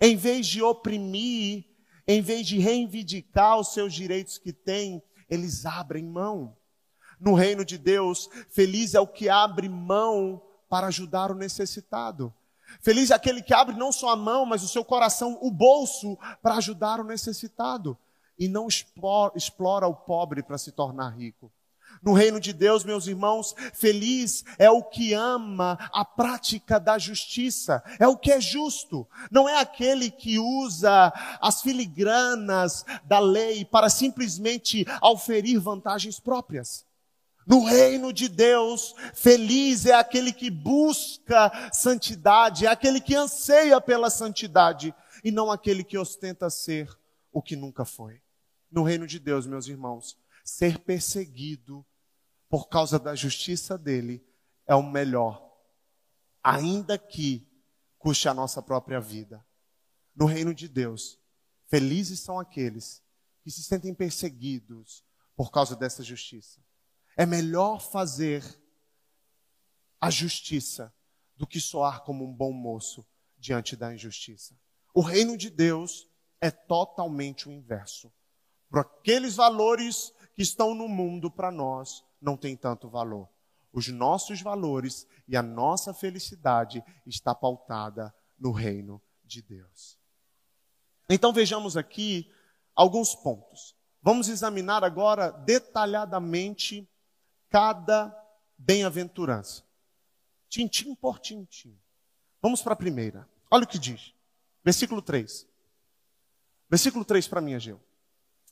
Em 0.00 0.16
vez 0.16 0.46
de 0.46 0.62
oprimir, 0.62 1.64
em 2.06 2.20
vez 2.20 2.46
de 2.46 2.58
reivindicar 2.58 3.58
os 3.58 3.72
seus 3.72 3.92
direitos 3.92 4.38
que 4.38 4.52
têm, 4.52 5.02
eles 5.28 5.66
abrem 5.66 6.04
mão. 6.04 6.56
No 7.18 7.34
reino 7.34 7.64
de 7.64 7.78
Deus, 7.78 8.28
feliz 8.50 8.94
é 8.94 9.00
o 9.00 9.06
que 9.06 9.28
abre 9.28 9.68
mão 9.68 10.42
para 10.68 10.88
ajudar 10.88 11.30
o 11.30 11.34
necessitado. 11.34 12.34
Feliz 12.80 13.10
é 13.10 13.14
aquele 13.14 13.42
que 13.42 13.54
abre 13.54 13.76
não 13.76 13.92
só 13.92 14.10
a 14.10 14.16
mão, 14.16 14.46
mas 14.46 14.62
o 14.62 14.68
seu 14.68 14.84
coração, 14.84 15.38
o 15.40 15.50
bolso, 15.50 16.18
para 16.42 16.56
ajudar 16.56 17.00
o 17.00 17.04
necessitado. 17.04 17.96
E 18.38 18.48
não 18.48 18.68
explora, 18.68 19.32
explora 19.36 19.86
o 19.86 19.94
pobre 19.94 20.42
para 20.42 20.58
se 20.58 20.72
tornar 20.72 21.10
rico. 21.10 21.50
No 22.02 22.12
reino 22.12 22.38
de 22.38 22.52
Deus, 22.52 22.84
meus 22.84 23.06
irmãos, 23.06 23.54
feliz 23.72 24.44
é 24.58 24.70
o 24.70 24.82
que 24.82 25.14
ama 25.14 25.78
a 25.92 26.04
prática 26.04 26.78
da 26.78 26.98
justiça, 26.98 27.82
é 27.98 28.06
o 28.06 28.16
que 28.16 28.30
é 28.30 28.40
justo. 28.40 29.06
Não 29.30 29.48
é 29.48 29.58
aquele 29.58 30.10
que 30.10 30.38
usa 30.38 31.12
as 31.40 31.62
filigranas 31.62 32.84
da 33.04 33.18
lei 33.18 33.64
para 33.64 33.88
simplesmente 33.88 34.86
auferir 35.00 35.58
vantagens 35.58 36.20
próprias. 36.20 36.84
No 37.46 37.64
reino 37.64 38.12
de 38.12 38.28
Deus, 38.28 38.92
feliz 39.14 39.86
é 39.86 39.94
aquele 39.94 40.32
que 40.32 40.50
busca 40.50 41.70
santidade, 41.72 42.66
é 42.66 42.68
aquele 42.68 43.00
que 43.00 43.14
anseia 43.14 43.80
pela 43.80 44.10
santidade, 44.10 44.92
e 45.22 45.30
não 45.30 45.50
aquele 45.50 45.84
que 45.84 45.96
ostenta 45.96 46.50
ser 46.50 46.90
o 47.32 47.40
que 47.40 47.54
nunca 47.54 47.84
foi. 47.84 48.20
No 48.68 48.82
reino 48.82 49.06
de 49.06 49.20
Deus, 49.20 49.46
meus 49.46 49.68
irmãos, 49.68 50.18
ser 50.44 50.80
perseguido 50.80 51.86
por 52.48 52.68
causa 52.68 52.98
da 52.98 53.14
justiça 53.14 53.78
dele 53.78 54.26
é 54.66 54.74
o 54.74 54.82
melhor, 54.82 55.56
ainda 56.42 56.98
que 56.98 57.46
custe 57.96 58.28
a 58.28 58.34
nossa 58.34 58.60
própria 58.60 59.00
vida. 59.00 59.44
No 60.14 60.26
reino 60.26 60.52
de 60.52 60.66
Deus, 60.66 61.16
felizes 61.68 62.18
são 62.18 62.40
aqueles 62.40 63.02
que 63.44 63.52
se 63.52 63.62
sentem 63.62 63.94
perseguidos 63.94 65.04
por 65.36 65.52
causa 65.52 65.76
dessa 65.76 66.02
justiça. 66.02 66.65
É 67.16 67.24
melhor 67.24 67.80
fazer 67.80 68.44
a 70.00 70.10
justiça 70.10 70.94
do 71.36 71.46
que 71.46 71.60
soar 71.60 72.04
como 72.04 72.24
um 72.24 72.32
bom 72.32 72.52
moço 72.52 73.06
diante 73.38 73.76
da 73.76 73.92
injustiça. 73.92 74.58
O 74.94 75.00
reino 75.00 75.36
de 75.36 75.50
Deus 75.50 76.08
é 76.40 76.50
totalmente 76.50 77.48
o 77.48 77.52
inverso. 77.52 78.12
Para 78.68 78.82
aqueles 78.82 79.36
valores 79.36 80.12
que 80.34 80.42
estão 80.42 80.74
no 80.74 80.88
mundo 80.88 81.30
para 81.30 81.50
nós, 81.50 82.04
não 82.20 82.36
tem 82.36 82.56
tanto 82.56 82.88
valor. 82.88 83.28
Os 83.72 83.88
nossos 83.88 84.40
valores 84.40 85.06
e 85.28 85.36
a 85.36 85.42
nossa 85.42 85.92
felicidade 85.92 86.82
está 87.06 87.34
pautada 87.34 88.14
no 88.38 88.52
reino 88.52 89.00
de 89.24 89.42
Deus. 89.42 89.98
Então 91.08 91.32
vejamos 91.32 91.76
aqui 91.76 92.30
alguns 92.74 93.14
pontos. 93.14 93.76
Vamos 94.02 94.28
examinar 94.28 94.82
agora 94.82 95.30
detalhadamente 95.30 96.88
cada 97.48 98.14
bem-aventurança. 98.58 99.64
Tintim 100.48 100.94
por 100.94 101.18
tintim. 101.18 101.78
Vamos 102.40 102.62
para 102.62 102.72
a 102.72 102.76
primeira. 102.76 103.28
Olha 103.50 103.64
o 103.64 103.66
que 103.66 103.78
diz. 103.78 104.14
Versículo 104.64 105.02
3. 105.02 105.46
Versículo 106.68 107.04
3 107.04 107.28
para 107.28 107.40
mim, 107.40 107.54
Ageu. 107.54 107.80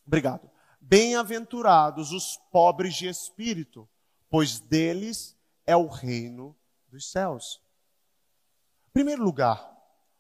Obrigado. 0.07 0.51
Bem-aventurados 0.81 2.13
os 2.13 2.37
pobres 2.51 2.95
de 2.95 3.09
espírito, 3.09 3.89
pois 4.29 4.61
deles 4.61 5.37
é 5.67 5.75
o 5.77 5.87
reino 5.87 6.57
dos 6.89 7.11
céus. 7.11 7.61
Primeiro 8.93 9.25
lugar, 9.25 9.75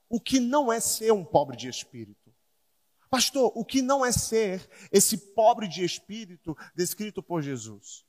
o 0.08 0.20
que 0.20 0.40
não 0.40 0.72
é 0.72 0.80
ser 0.80 1.12
um 1.12 1.24
pobre 1.24 1.56
de 1.56 1.68
espírito? 1.68 2.34
Pastor, 3.10 3.52
o 3.54 3.64
que 3.64 3.80
não 3.80 4.04
é 4.04 4.10
ser 4.10 4.68
esse 4.90 5.16
pobre 5.34 5.68
de 5.68 5.84
espírito 5.84 6.56
descrito 6.74 7.22
por 7.22 7.42
Jesus? 7.42 8.03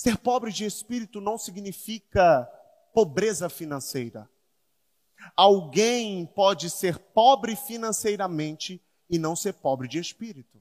Ser 0.00 0.16
pobre 0.16 0.50
de 0.50 0.64
espírito 0.64 1.20
não 1.20 1.36
significa 1.36 2.50
pobreza 2.94 3.50
financeira. 3.50 4.26
Alguém 5.36 6.24
pode 6.24 6.70
ser 6.70 6.98
pobre 6.98 7.54
financeiramente 7.54 8.82
e 9.10 9.18
não 9.18 9.36
ser 9.36 9.52
pobre 9.52 9.86
de 9.86 9.98
espírito. 9.98 10.58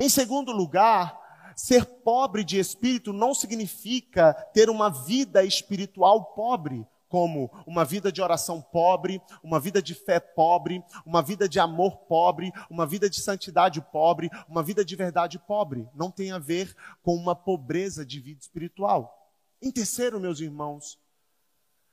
Em 0.00 0.08
segundo 0.08 0.50
lugar, 0.50 1.16
ser 1.54 1.84
pobre 1.84 2.42
de 2.42 2.58
espírito 2.58 3.12
não 3.12 3.34
significa 3.34 4.34
ter 4.52 4.68
uma 4.68 4.88
vida 4.90 5.44
espiritual 5.44 6.34
pobre, 6.34 6.84
como 7.10 7.50
uma 7.66 7.84
vida 7.84 8.12
de 8.12 8.22
oração 8.22 8.62
pobre, 8.62 9.20
uma 9.42 9.58
vida 9.58 9.82
de 9.82 9.94
fé 9.94 10.20
pobre, 10.20 10.82
uma 11.04 11.20
vida 11.20 11.48
de 11.48 11.58
amor 11.58 11.96
pobre, 12.06 12.52
uma 12.70 12.86
vida 12.86 13.10
de 13.10 13.20
santidade 13.20 13.82
pobre, 13.82 14.30
uma 14.48 14.62
vida 14.62 14.84
de 14.84 14.94
verdade 14.94 15.36
pobre. 15.36 15.88
Não 15.92 16.08
tem 16.08 16.30
a 16.30 16.38
ver 16.38 16.74
com 17.02 17.16
uma 17.16 17.34
pobreza 17.34 18.06
de 18.06 18.20
vida 18.20 18.40
espiritual. 18.40 19.12
Em 19.60 19.72
terceiro, 19.72 20.20
meus 20.20 20.38
irmãos, 20.38 21.00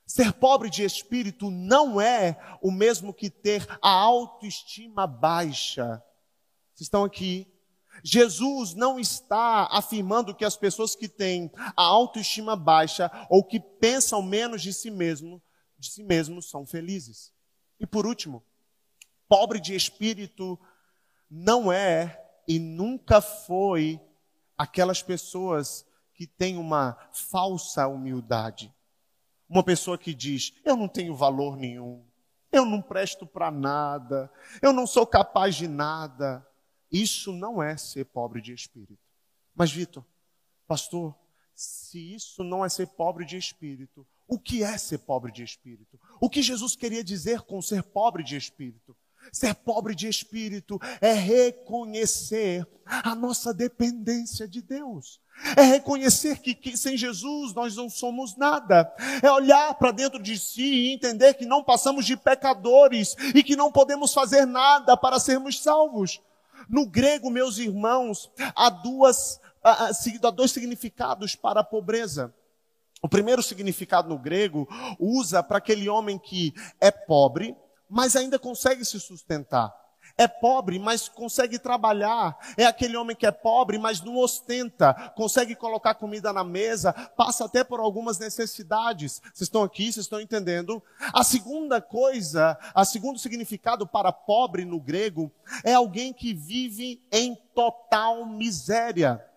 ser 0.06 0.32
pobre 0.32 0.70
de 0.70 0.84
espírito 0.84 1.50
não 1.50 2.00
é 2.00 2.38
o 2.62 2.70
mesmo 2.70 3.12
que 3.12 3.28
ter 3.28 3.66
a 3.82 3.90
autoestima 3.90 5.04
baixa. 5.04 6.00
Vocês 6.74 6.86
estão 6.86 7.02
aqui 7.02 7.52
Jesus 8.02 8.74
não 8.74 8.98
está 8.98 9.68
afirmando 9.70 10.34
que 10.34 10.44
as 10.44 10.56
pessoas 10.56 10.94
que 10.94 11.08
têm 11.08 11.50
a 11.76 11.82
autoestima 11.82 12.56
baixa 12.56 13.10
ou 13.28 13.44
que 13.44 13.60
pensam 13.60 14.22
menos 14.22 14.62
de 14.62 14.72
si 14.72 14.90
mesmo, 14.90 15.42
de 15.78 15.90
si 15.90 16.02
mesmos 16.02 16.48
são 16.50 16.66
felizes. 16.66 17.32
E 17.80 17.86
por 17.86 18.06
último, 18.06 18.42
pobre 19.28 19.60
de 19.60 19.74
espírito 19.74 20.58
não 21.30 21.72
é 21.72 22.24
e 22.46 22.58
nunca 22.58 23.20
foi 23.20 24.00
aquelas 24.56 25.02
pessoas 25.02 25.86
que 26.14 26.26
têm 26.26 26.56
uma 26.56 26.96
falsa 27.12 27.86
humildade. 27.86 28.74
Uma 29.48 29.62
pessoa 29.62 29.96
que 29.96 30.12
diz: 30.12 30.52
"Eu 30.64 30.76
não 30.76 30.88
tenho 30.88 31.14
valor 31.14 31.56
nenhum. 31.56 32.04
Eu 32.50 32.64
não 32.64 32.80
presto 32.80 33.26
para 33.26 33.50
nada. 33.50 34.30
Eu 34.60 34.72
não 34.72 34.86
sou 34.86 35.06
capaz 35.06 35.54
de 35.54 35.68
nada." 35.68 36.44
Isso 36.90 37.32
não 37.32 37.62
é 37.62 37.76
ser 37.76 38.04
pobre 38.06 38.40
de 38.40 38.52
espírito. 38.52 38.98
Mas, 39.54 39.70
Vitor, 39.70 40.04
pastor, 40.66 41.14
se 41.54 42.14
isso 42.14 42.44
não 42.44 42.64
é 42.64 42.68
ser 42.68 42.86
pobre 42.86 43.24
de 43.24 43.36
espírito, 43.36 44.06
o 44.28 44.38
que 44.38 44.62
é 44.62 44.78
ser 44.78 44.98
pobre 44.98 45.32
de 45.32 45.42
espírito? 45.42 45.98
O 46.20 46.30
que 46.30 46.42
Jesus 46.42 46.76
queria 46.76 47.02
dizer 47.02 47.40
com 47.42 47.60
ser 47.60 47.82
pobre 47.82 48.22
de 48.22 48.36
espírito? 48.36 48.96
Ser 49.32 49.54
pobre 49.54 49.94
de 49.94 50.08
espírito 50.08 50.78
é 51.00 51.12
reconhecer 51.12 52.66
a 52.84 53.14
nossa 53.14 53.52
dependência 53.52 54.46
de 54.46 54.62
Deus. 54.62 55.20
É 55.56 55.62
reconhecer 55.62 56.38
que, 56.38 56.54
que, 56.54 56.76
sem 56.76 56.96
Jesus 56.96 57.54
nós 57.54 57.74
não 57.76 57.88
somos 57.88 58.36
nada. 58.36 58.92
É 59.22 59.30
olhar 59.30 59.74
para 59.74 59.92
dentro 59.92 60.22
de 60.22 60.38
si 60.38 60.62
e 60.62 60.92
entender 60.92 61.34
que 61.34 61.46
não 61.46 61.62
passamos 61.62 62.06
de 62.06 62.16
pecadores 62.16 63.16
e 63.34 63.42
que 63.42 63.56
não 63.56 63.72
podemos 63.72 64.14
fazer 64.14 64.46
nada 64.46 64.96
para 64.96 65.18
sermos 65.18 65.60
salvos. 65.60 66.20
No 66.68 66.86
grego, 66.86 67.30
meus 67.30 67.58
irmãos, 67.58 68.30
há, 68.54 68.70
duas, 68.70 69.40
há 69.62 70.30
dois 70.30 70.50
significados 70.50 71.34
para 71.34 71.60
a 71.60 71.64
pobreza. 71.64 72.34
O 73.02 73.08
primeiro 73.08 73.42
significado 73.42 74.08
no 74.08 74.18
grego 74.18 74.66
usa 74.98 75.42
para 75.42 75.58
aquele 75.58 75.88
homem 75.88 76.18
que 76.18 76.52
é 76.80 76.90
pobre, 76.90 77.56
mas 77.88 78.16
ainda 78.16 78.38
consegue 78.38 78.84
se 78.84 78.98
sustentar 78.98 79.72
é 80.18 80.26
pobre, 80.26 80.78
mas 80.80 81.08
consegue 81.08 81.58
trabalhar. 81.58 82.36
É 82.56 82.66
aquele 82.66 82.96
homem 82.96 83.14
que 83.14 83.24
é 83.24 83.30
pobre, 83.30 83.78
mas 83.78 84.02
não 84.02 84.16
ostenta, 84.16 84.92
consegue 85.14 85.54
colocar 85.54 85.94
comida 85.94 86.32
na 86.32 86.42
mesa, 86.42 86.92
passa 86.92 87.44
até 87.44 87.62
por 87.62 87.78
algumas 87.78 88.18
necessidades. 88.18 89.22
Vocês 89.32 89.42
estão 89.42 89.62
aqui, 89.62 89.84
vocês 89.84 90.06
estão 90.06 90.20
entendendo? 90.20 90.82
A 91.14 91.22
segunda 91.22 91.80
coisa, 91.80 92.58
a 92.74 92.84
segundo 92.84 93.18
significado 93.18 93.86
para 93.86 94.10
pobre 94.12 94.64
no 94.64 94.80
grego, 94.80 95.30
é 95.62 95.72
alguém 95.72 96.12
que 96.12 96.34
vive 96.34 97.00
em 97.12 97.36
total 97.54 98.26
miséria 98.26 99.27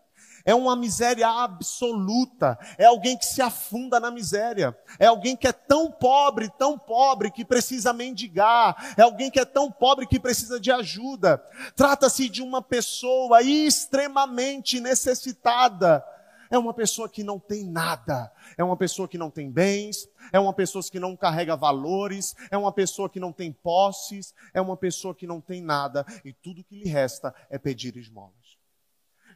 é 0.45 0.53
uma 0.53 0.75
miséria 0.75 1.27
absoluta, 1.27 2.57
é 2.77 2.85
alguém 2.85 3.17
que 3.17 3.25
se 3.25 3.41
afunda 3.41 3.99
na 3.99 4.11
miséria, 4.11 4.77
é 4.99 5.07
alguém 5.07 5.35
que 5.35 5.47
é 5.47 5.51
tão 5.51 5.91
pobre, 5.91 6.49
tão 6.57 6.77
pobre 6.77 7.31
que 7.31 7.45
precisa 7.45 7.93
mendigar, 7.93 8.93
é 8.97 9.01
alguém 9.01 9.29
que 9.29 9.39
é 9.39 9.45
tão 9.45 9.71
pobre 9.71 10.07
que 10.07 10.19
precisa 10.19 10.59
de 10.59 10.71
ajuda. 10.71 11.43
Trata-se 11.75 12.29
de 12.29 12.41
uma 12.41 12.61
pessoa 12.61 13.41
extremamente 13.41 14.79
necessitada. 14.79 16.03
É 16.51 16.57
uma 16.57 16.73
pessoa 16.73 17.07
que 17.07 17.23
não 17.23 17.39
tem 17.39 17.65
nada, 17.65 18.29
é 18.57 18.63
uma 18.63 18.75
pessoa 18.75 19.07
que 19.07 19.17
não 19.17 19.31
tem 19.31 19.49
bens, 19.49 20.09
é 20.33 20.39
uma 20.39 20.53
pessoa 20.53 20.83
que 20.83 20.99
não 20.99 21.15
carrega 21.15 21.55
valores, 21.55 22.35
é 22.51 22.57
uma 22.57 22.73
pessoa 22.73 23.09
que 23.09 23.21
não 23.21 23.31
tem 23.31 23.53
posses, 23.53 24.33
é 24.53 24.59
uma 24.59 24.75
pessoa 24.75 25.15
que 25.15 25.25
não 25.25 25.39
tem 25.39 25.61
nada. 25.61 26.05
E 26.25 26.33
tudo 26.33 26.61
que 26.61 26.75
lhe 26.75 26.89
resta 26.89 27.33
é 27.49 27.57
pedir 27.57 27.95
esmolas. 27.95 28.40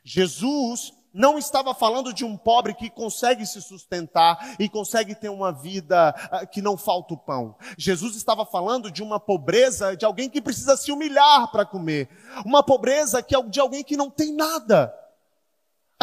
Jesus 0.05 0.93
não 1.11 1.37
estava 1.37 1.73
falando 1.73 2.13
de 2.13 2.23
um 2.23 2.37
pobre 2.37 2.73
que 2.73 2.89
consegue 2.89 3.45
se 3.45 3.61
sustentar 3.61 4.55
e 4.59 4.69
consegue 4.69 5.15
ter 5.15 5.29
uma 5.29 5.51
vida 5.51 6.13
ah, 6.29 6.45
que 6.45 6.61
não 6.61 6.77
falta 6.77 7.13
o 7.13 7.17
pão. 7.17 7.55
Jesus 7.77 8.15
estava 8.15 8.45
falando 8.45 8.91
de 8.91 9.01
uma 9.01 9.19
pobreza 9.19 9.95
de 9.95 10.05
alguém 10.05 10.29
que 10.29 10.41
precisa 10.41 10.77
se 10.77 10.91
humilhar 10.91 11.49
para 11.51 11.65
comer. 11.65 12.09
Uma 12.45 12.61
pobreza 12.61 13.23
que 13.23 13.35
é 13.35 13.41
de 13.41 13.59
alguém 13.59 13.83
que 13.83 13.97
não 13.97 14.09
tem 14.09 14.33
nada. 14.33 14.93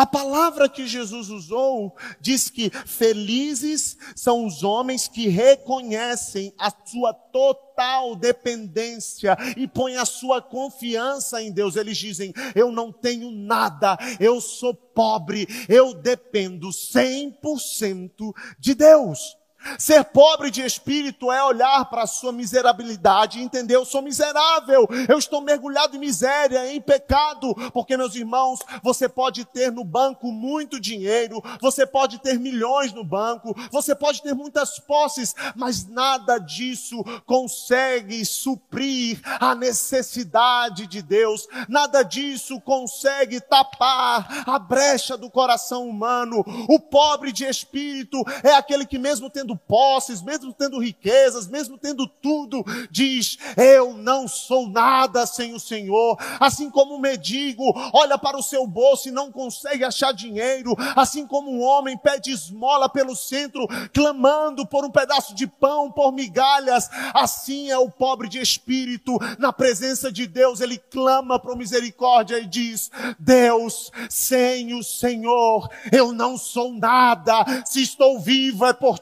A 0.02 0.06
palavra 0.06 0.68
que 0.68 0.84
Jesus 0.84 1.28
usou 1.28 1.94
diz 2.20 2.50
que 2.50 2.70
felizes 2.70 3.96
são 4.16 4.44
os 4.44 4.64
homens 4.64 5.06
que 5.06 5.28
reconhecem 5.28 6.52
a 6.58 6.72
sua 6.84 7.14
total 7.14 8.16
dependência 8.16 9.36
e 9.56 9.68
põem 9.68 9.96
a 9.98 10.04
sua 10.04 10.42
confiança 10.42 11.40
em 11.40 11.52
Deus. 11.52 11.76
Eles 11.76 11.96
dizem: 11.96 12.32
Eu 12.52 12.72
não 12.72 12.90
tenho 12.90 13.30
nada, 13.30 13.96
eu 14.18 14.40
sou 14.40 14.74
pobre, 14.74 15.46
eu 15.68 15.94
dependo 15.94 16.70
100% 16.70 18.34
de 18.58 18.74
Deus. 18.74 19.36
Ser 19.78 20.04
pobre 20.04 20.50
de 20.50 20.62
espírito 20.62 21.30
é 21.30 21.42
olhar 21.42 21.84
para 21.86 22.02
a 22.02 22.06
sua 22.06 22.32
miserabilidade 22.32 23.38
e 23.38 23.42
entender, 23.42 23.76
eu 23.76 23.84
sou 23.84 24.02
miserável, 24.02 24.88
eu 25.08 25.18
estou 25.18 25.40
mergulhado 25.40 25.96
em 25.96 26.00
miséria, 26.00 26.72
em 26.72 26.80
pecado, 26.80 27.54
porque 27.72 27.96
meus 27.96 28.14
irmãos, 28.14 28.60
você 28.82 29.08
pode 29.08 29.44
ter 29.44 29.70
no 29.70 29.84
banco 29.84 30.30
muito 30.32 30.80
dinheiro, 30.80 31.42
você 31.60 31.86
pode 31.86 32.18
ter 32.18 32.38
milhões 32.38 32.92
no 32.92 33.04
banco, 33.04 33.54
você 33.70 33.94
pode 33.94 34.22
ter 34.22 34.34
muitas 34.34 34.78
posses, 34.78 35.34
mas 35.54 35.86
nada 35.86 36.38
disso 36.38 37.02
consegue 37.26 38.24
suprir 38.24 39.20
a 39.40 39.54
necessidade 39.54 40.86
de 40.86 41.02
Deus, 41.02 41.46
nada 41.68 42.02
disso 42.02 42.60
consegue 42.60 43.40
tapar 43.40 44.44
a 44.46 44.58
brecha 44.58 45.16
do 45.16 45.30
coração 45.30 45.88
humano. 45.88 46.44
O 46.68 46.78
pobre 46.78 47.32
de 47.32 47.44
espírito 47.44 48.22
é 48.42 48.54
aquele 48.54 48.86
que 48.86 48.98
mesmo 48.98 49.30
tendo 49.30 49.51
tendo 49.52 49.56
posses, 49.56 50.22
mesmo 50.22 50.52
tendo 50.52 50.78
riquezas, 50.78 51.46
mesmo 51.46 51.78
tendo 51.78 52.06
tudo, 52.06 52.64
diz: 52.90 53.38
Eu 53.56 53.94
não 53.94 54.26
sou 54.26 54.68
nada 54.68 55.26
sem 55.26 55.54
o 55.54 55.60
Senhor. 55.60 56.16
Assim 56.40 56.70
como 56.70 56.94
um 56.94 57.00
mendigo 57.00 57.64
olha 57.92 58.18
para 58.18 58.36
o 58.36 58.42
seu 58.42 58.66
bolso 58.66 59.08
e 59.08 59.12
não 59.12 59.30
consegue 59.30 59.84
achar 59.84 60.12
dinheiro, 60.12 60.74
assim 60.96 61.26
como 61.26 61.50
um 61.50 61.62
homem 61.62 61.96
pede 61.96 62.30
esmola 62.30 62.88
pelo 62.88 63.14
centro, 63.14 63.66
clamando 63.92 64.66
por 64.66 64.84
um 64.84 64.90
pedaço 64.90 65.34
de 65.34 65.46
pão, 65.46 65.90
por 65.90 66.12
migalhas, 66.12 66.88
assim 67.14 67.70
é 67.70 67.78
o 67.78 67.90
pobre 67.90 68.28
de 68.28 68.40
espírito, 68.40 69.18
na 69.38 69.52
presença 69.52 70.10
de 70.10 70.26
Deus, 70.26 70.60
ele 70.60 70.78
clama 70.78 71.38
por 71.38 71.56
misericórdia 71.56 72.38
e 72.38 72.46
diz: 72.46 72.90
Deus, 73.18 73.90
sem 74.08 74.74
o 74.74 74.82
Senhor, 74.82 75.68
eu 75.90 76.12
não 76.12 76.36
sou 76.36 76.72
nada, 76.72 77.44
se 77.64 77.82
estou 77.82 78.18
vivo 78.18 78.64
é 78.66 78.72
por 78.72 78.98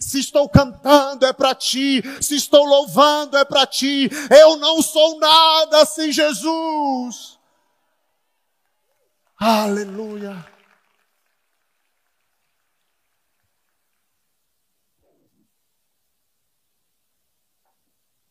se 0.00 0.18
estou 0.18 0.48
cantando 0.48 1.24
é 1.26 1.32
para 1.32 1.54
ti, 1.54 2.02
se 2.20 2.36
estou 2.36 2.64
louvando 2.64 3.36
é 3.36 3.44
para 3.44 3.66
ti. 3.66 4.08
Eu 4.30 4.56
não 4.56 4.82
sou 4.82 5.18
nada 5.18 5.84
sem 5.84 6.12
Jesus. 6.12 7.38
Aleluia. 9.36 10.54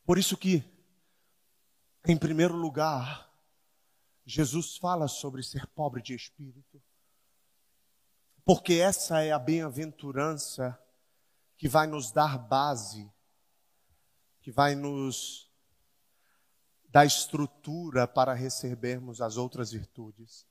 Por 0.06 0.17
isso 0.17 0.36
que, 0.36 0.63
em 2.06 2.17
primeiro 2.17 2.56
lugar, 2.56 3.32
Jesus 4.25 4.77
fala 4.77 5.08
sobre 5.08 5.43
ser 5.43 5.65
pobre 5.67 6.01
de 6.01 6.13
espírito. 6.13 6.82
Porque 8.45 8.73
essa 8.73 9.21
é 9.21 9.32
a 9.32 9.39
bem-aventurança 9.39 10.77
que 11.58 11.68
vai 11.68 11.88
nos 11.88 12.12
dar 12.12 12.38
base, 12.38 13.12
que 14.42 14.52
vai 14.52 14.76
nos 14.76 15.50
dar 16.89 17.06
estrutura 17.06 18.08
para 18.08 18.34
recebermos 18.34 19.22
as 19.22 19.38
outras 19.38 19.72
virtudes. 19.72 20.46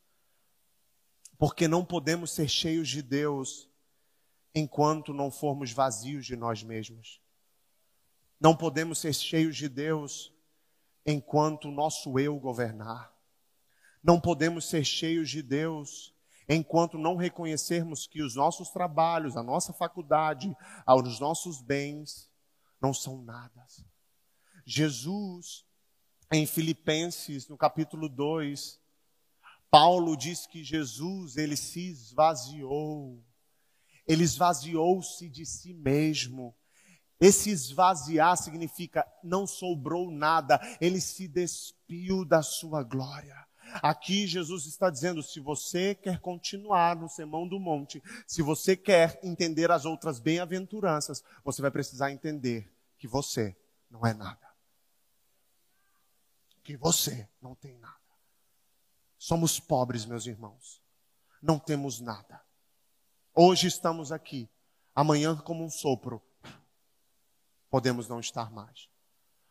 Porque 1.38 1.68
não 1.68 1.84
podemos 1.84 2.32
ser 2.32 2.48
cheios 2.48 2.88
de 2.88 3.02
Deus 3.02 3.70
enquanto 4.54 5.14
não 5.14 5.30
formos 5.30 5.72
vazios 5.72 6.26
de 6.26 6.36
nós 6.36 6.62
mesmos. 6.62 7.20
Não 8.40 8.56
podemos 8.56 8.98
ser 8.98 9.14
cheios 9.14 9.56
de 9.56 9.68
Deus 9.68 10.32
enquanto 11.06 11.68
o 11.68 11.72
nosso 11.72 12.18
eu 12.18 12.38
governar. 12.38 13.12
Não 14.02 14.20
podemos 14.20 14.68
ser 14.68 14.84
cheios 14.84 15.30
de 15.30 15.42
Deus 15.42 16.11
enquanto 16.54 16.98
não 16.98 17.16
reconhecermos 17.16 18.06
que 18.06 18.22
os 18.22 18.34
nossos 18.34 18.70
trabalhos, 18.70 19.36
a 19.36 19.42
nossa 19.42 19.72
faculdade, 19.72 20.54
os 20.86 21.20
nossos 21.20 21.60
bens 21.60 22.30
não 22.80 22.92
são 22.92 23.22
nada. 23.22 23.64
Jesus, 24.64 25.64
em 26.32 26.46
Filipenses, 26.46 27.48
no 27.48 27.56
capítulo 27.56 28.08
2, 28.08 28.80
Paulo 29.70 30.16
diz 30.16 30.46
que 30.46 30.62
Jesus, 30.62 31.36
ele 31.36 31.56
se 31.56 31.88
esvaziou. 31.88 33.24
Ele 34.06 34.24
esvaziou-se 34.24 35.28
de 35.28 35.46
si 35.46 35.72
mesmo. 35.72 36.54
Esse 37.20 37.50
esvaziar 37.50 38.36
significa 38.36 39.06
não 39.22 39.46
sobrou 39.46 40.10
nada, 40.10 40.60
ele 40.80 41.00
se 41.00 41.28
despiu 41.28 42.24
da 42.24 42.42
sua 42.42 42.82
glória. 42.82 43.46
Aqui 43.80 44.26
Jesus 44.26 44.66
está 44.66 44.90
dizendo: 44.90 45.22
se 45.22 45.40
você 45.40 45.94
quer 45.94 46.20
continuar 46.20 46.96
no 46.96 47.08
sermão 47.08 47.46
do 47.46 47.58
monte, 47.58 48.02
se 48.26 48.42
você 48.42 48.76
quer 48.76 49.18
entender 49.22 49.70
as 49.70 49.84
outras 49.84 50.18
bem-aventuranças, 50.18 51.22
você 51.44 51.62
vai 51.62 51.70
precisar 51.70 52.10
entender 52.10 52.70
que 52.98 53.08
você 53.08 53.56
não 53.90 54.06
é 54.06 54.12
nada. 54.12 54.50
Que 56.62 56.76
você 56.76 57.28
não 57.40 57.54
tem 57.54 57.78
nada. 57.78 57.96
Somos 59.18 59.58
pobres, 59.58 60.04
meus 60.04 60.26
irmãos. 60.26 60.82
Não 61.40 61.58
temos 61.58 62.00
nada. 62.00 62.40
Hoje 63.34 63.66
estamos 63.66 64.12
aqui, 64.12 64.48
amanhã, 64.94 65.36
como 65.36 65.64
um 65.64 65.70
sopro, 65.70 66.22
podemos 67.70 68.06
não 68.08 68.20
estar 68.20 68.50
mais. 68.52 68.91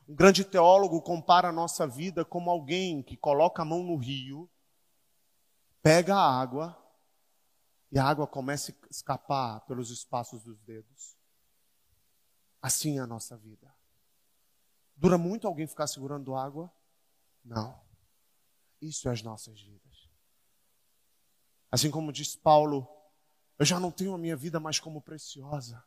Um 0.08 0.16
grande 0.16 0.44
teólogo 0.44 1.02
compara 1.02 1.50
a 1.50 1.54
nossa 1.54 1.88
vida 1.88 2.26
como 2.26 2.50
alguém 2.50 3.02
que 3.02 3.16
coloca 3.16 3.62
a 3.62 3.66
mão 3.66 3.84
no 3.84 3.96
rio, 3.96 4.50
pega 5.82 6.16
a 6.16 6.42
água 6.42 6.78
e 7.92 8.00
a 8.00 8.06
água 8.06 8.28
começa 8.28 8.72
a 8.72 8.88
escapar 8.90 9.62
pelos 9.62 9.90
espaços 9.90 10.44
dos 10.44 10.60
dedos. 10.62 11.16
Assim 12.62 13.00
é 13.00 13.02
a 13.02 13.08
nossa 13.08 13.38
vida. 13.38 13.74
Dura 14.96 15.18
muito 15.18 15.48
alguém 15.48 15.66
ficar 15.66 15.88
segurando 15.88 16.36
água? 16.36 16.72
Não. 17.44 17.80
Isso 18.82 19.10
é 19.10 19.12
as 19.12 19.22
nossas 19.22 19.60
vidas. 19.62 20.10
Assim 21.72 21.90
como 21.90 22.12
diz 22.12 22.36
Paulo, 22.36 22.88
eu 23.58 23.66
já 23.66 23.80
não 23.80 23.92
tenho 23.92 24.14
a 24.14 24.18
minha 24.18 24.36
vida 24.36 24.60
mais 24.60 24.80
como 24.80 25.02
preciosa, 25.02 25.84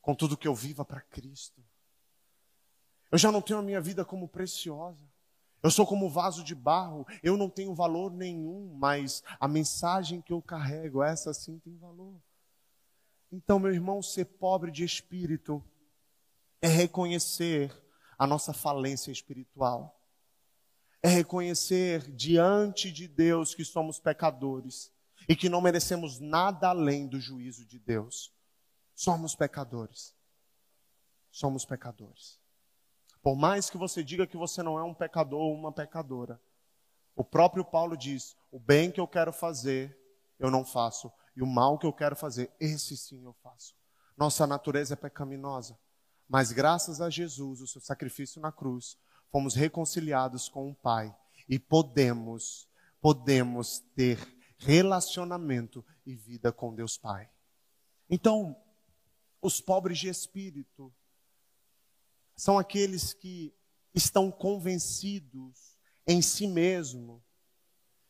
contudo 0.00 0.36
que 0.36 0.46
eu 0.46 0.54
viva 0.54 0.84
para 0.84 1.00
Cristo. 1.00 1.64
Eu 3.10 3.18
já 3.18 3.32
não 3.32 3.40
tenho 3.40 3.58
a 3.58 3.62
minha 3.62 3.80
vida 3.80 4.04
como 4.04 4.28
preciosa. 4.28 5.04
Eu 5.62 5.70
sou 5.70 5.86
como 5.86 6.08
vaso 6.08 6.44
de 6.44 6.54
barro, 6.54 7.04
eu 7.22 7.36
não 7.36 7.50
tenho 7.50 7.74
valor 7.74 8.12
nenhum, 8.12 8.72
mas 8.78 9.24
a 9.40 9.48
mensagem 9.48 10.20
que 10.20 10.32
eu 10.32 10.40
carrego, 10.40 11.02
essa 11.02 11.34
sim 11.34 11.58
tem 11.58 11.76
valor. 11.76 12.14
Então, 13.30 13.58
meu 13.58 13.72
irmão, 13.72 14.00
ser 14.00 14.24
pobre 14.24 14.70
de 14.70 14.84
espírito 14.84 15.62
é 16.62 16.68
reconhecer 16.68 17.74
a 18.16 18.26
nossa 18.26 18.52
falência 18.52 19.10
espiritual. 19.10 20.00
É 21.02 21.08
reconhecer 21.08 22.10
diante 22.12 22.90
de 22.90 23.06
Deus 23.06 23.54
que 23.54 23.64
somos 23.64 23.98
pecadores 23.98 24.92
e 25.28 25.36
que 25.36 25.48
não 25.48 25.60
merecemos 25.60 26.18
nada 26.18 26.68
além 26.68 27.06
do 27.06 27.20
juízo 27.20 27.64
de 27.64 27.78
Deus. 27.78 28.32
Somos 28.94 29.34
pecadores. 29.34 30.14
Somos 31.30 31.64
pecadores. 31.64 32.40
Por 33.28 33.36
mais 33.36 33.68
que 33.68 33.76
você 33.76 34.02
diga 34.02 34.26
que 34.26 34.38
você 34.38 34.62
não 34.62 34.78
é 34.78 34.82
um 34.82 34.94
pecador 34.94 35.38
ou 35.38 35.54
uma 35.54 35.70
pecadora, 35.70 36.40
o 37.14 37.22
próprio 37.22 37.62
Paulo 37.62 37.94
diz: 37.94 38.34
o 38.50 38.58
bem 38.58 38.90
que 38.90 38.98
eu 38.98 39.06
quero 39.06 39.34
fazer, 39.34 39.94
eu 40.38 40.50
não 40.50 40.64
faço, 40.64 41.12
e 41.36 41.42
o 41.42 41.46
mal 41.46 41.78
que 41.78 41.84
eu 41.84 41.92
quero 41.92 42.16
fazer, 42.16 42.50
esse 42.58 42.96
sim 42.96 43.22
eu 43.22 43.34
faço. 43.42 43.74
Nossa 44.16 44.46
natureza 44.46 44.94
é 44.94 44.96
pecaminosa, 44.96 45.78
mas 46.26 46.52
graças 46.52 47.02
a 47.02 47.10
Jesus, 47.10 47.60
o 47.60 47.66
seu 47.66 47.82
sacrifício 47.82 48.40
na 48.40 48.50
cruz, 48.50 48.96
fomos 49.30 49.54
reconciliados 49.54 50.48
com 50.48 50.70
o 50.70 50.74
Pai 50.74 51.14
e 51.46 51.58
podemos, 51.58 52.66
podemos 52.98 53.80
ter 53.94 54.18
relacionamento 54.56 55.84
e 56.06 56.14
vida 56.14 56.50
com 56.50 56.74
Deus 56.74 56.96
Pai. 56.96 57.28
Então, 58.08 58.56
os 59.42 59.60
pobres 59.60 59.98
de 59.98 60.08
espírito, 60.08 60.90
são 62.38 62.56
aqueles 62.56 63.12
que 63.12 63.52
estão 63.92 64.30
convencidos 64.30 65.76
em 66.06 66.22
si 66.22 66.46
mesmo 66.46 67.20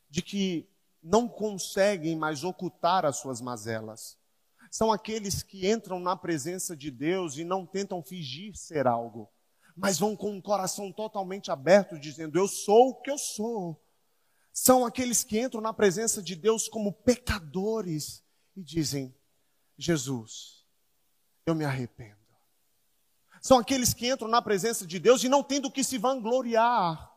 de 0.07 0.21
que 0.21 0.69
não 1.01 1.27
conseguem 1.27 2.15
mais 2.15 2.43
ocultar 2.43 3.05
as 3.05 3.17
suas 3.17 3.41
mazelas. 3.41 4.19
São 4.69 4.91
aqueles 4.91 5.41
que 5.41 5.67
entram 5.67 5.99
na 5.99 6.15
presença 6.15 6.77
de 6.77 6.91
Deus 6.91 7.37
e 7.37 7.43
não 7.43 7.65
tentam 7.65 8.03
fingir 8.03 8.55
ser 8.55 8.85
algo, 8.85 9.27
mas 9.75 9.97
vão 9.97 10.15
com 10.15 10.31
um 10.31 10.41
coração 10.41 10.93
totalmente 10.93 11.49
aberto, 11.49 11.97
dizendo: 11.97 12.37
Eu 12.37 12.47
sou 12.47 12.89
o 12.89 13.01
que 13.01 13.09
eu 13.09 13.17
sou. 13.17 13.83
São 14.53 14.85
aqueles 14.85 15.23
que 15.23 15.39
entram 15.39 15.59
na 15.59 15.73
presença 15.73 16.21
de 16.21 16.35
Deus 16.35 16.67
como 16.67 16.93
pecadores 16.93 18.23
e 18.55 18.61
dizem: 18.61 19.11
Jesus, 19.75 20.67
eu 21.47 21.55
me 21.55 21.65
arrependo. 21.65 22.18
São 23.41 23.57
aqueles 23.57 23.93
que 23.93 24.09
entram 24.09 24.27
na 24.27 24.41
presença 24.41 24.85
de 24.85 24.99
Deus 24.99 25.23
e 25.23 25.29
não 25.29 25.43
têm 25.43 25.61
do 25.61 25.71
que 25.71 25.83
se 25.83 25.97
vangloriar. 25.97 27.09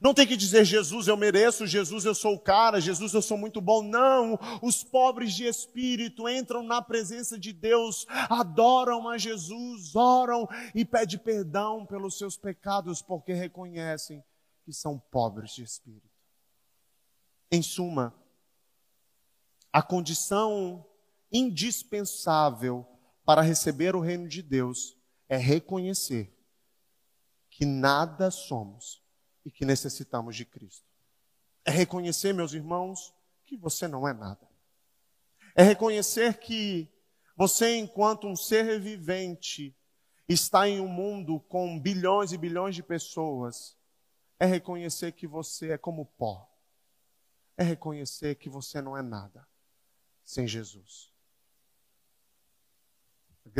Não 0.00 0.14
tem 0.14 0.26
que 0.26 0.36
dizer 0.36 0.64
Jesus 0.64 1.08
eu 1.08 1.16
mereço, 1.16 1.66
Jesus 1.66 2.04
eu 2.04 2.14
sou 2.14 2.34
o 2.34 2.38
cara, 2.38 2.80
Jesus 2.80 3.12
eu 3.12 3.20
sou 3.20 3.36
muito 3.36 3.60
bom. 3.60 3.82
Não, 3.82 4.38
os 4.62 4.84
pobres 4.84 5.34
de 5.34 5.44
espírito 5.44 6.28
entram 6.28 6.62
na 6.62 6.80
presença 6.80 7.38
de 7.38 7.52
Deus, 7.52 8.06
adoram 8.08 9.08
a 9.08 9.18
Jesus, 9.18 9.96
oram 9.96 10.48
e 10.74 10.84
pedem 10.84 11.18
perdão 11.18 11.84
pelos 11.84 12.16
seus 12.16 12.36
pecados 12.36 13.02
porque 13.02 13.32
reconhecem 13.32 14.22
que 14.64 14.72
são 14.72 14.98
pobres 15.10 15.52
de 15.52 15.64
espírito. 15.64 16.08
Em 17.50 17.62
suma, 17.62 18.14
a 19.72 19.82
condição 19.82 20.84
indispensável 21.32 22.86
para 23.24 23.42
receber 23.42 23.94
o 23.94 24.00
reino 24.00 24.28
de 24.28 24.42
Deus 24.42 24.96
é 25.28 25.36
reconhecer 25.36 26.36
que 27.50 27.64
nada 27.64 28.30
somos 28.30 29.02
e 29.44 29.50
que 29.50 29.64
necessitamos 29.64 30.36
de 30.36 30.44
Cristo. 30.44 30.86
É 31.64 31.70
reconhecer, 31.70 32.32
meus 32.32 32.52
irmãos, 32.52 33.14
que 33.44 33.56
você 33.56 33.86
não 33.86 34.06
é 34.08 34.12
nada. 34.12 34.48
É 35.54 35.62
reconhecer 35.62 36.38
que 36.38 36.88
você, 37.36 37.76
enquanto 37.76 38.26
um 38.26 38.36
ser 38.36 38.80
vivente, 38.80 39.76
está 40.28 40.68
em 40.68 40.80
um 40.80 40.88
mundo 40.88 41.40
com 41.40 41.78
bilhões 41.78 42.32
e 42.32 42.38
bilhões 42.38 42.74
de 42.74 42.82
pessoas. 42.82 43.76
É 44.38 44.46
reconhecer 44.46 45.12
que 45.12 45.26
você 45.26 45.72
é 45.72 45.78
como 45.78 46.06
pó. 46.06 46.48
É 47.56 47.62
reconhecer 47.62 48.36
que 48.36 48.48
você 48.48 48.80
não 48.80 48.96
é 48.96 49.02
nada 49.02 49.46
sem 50.24 50.46
Jesus. 50.46 51.09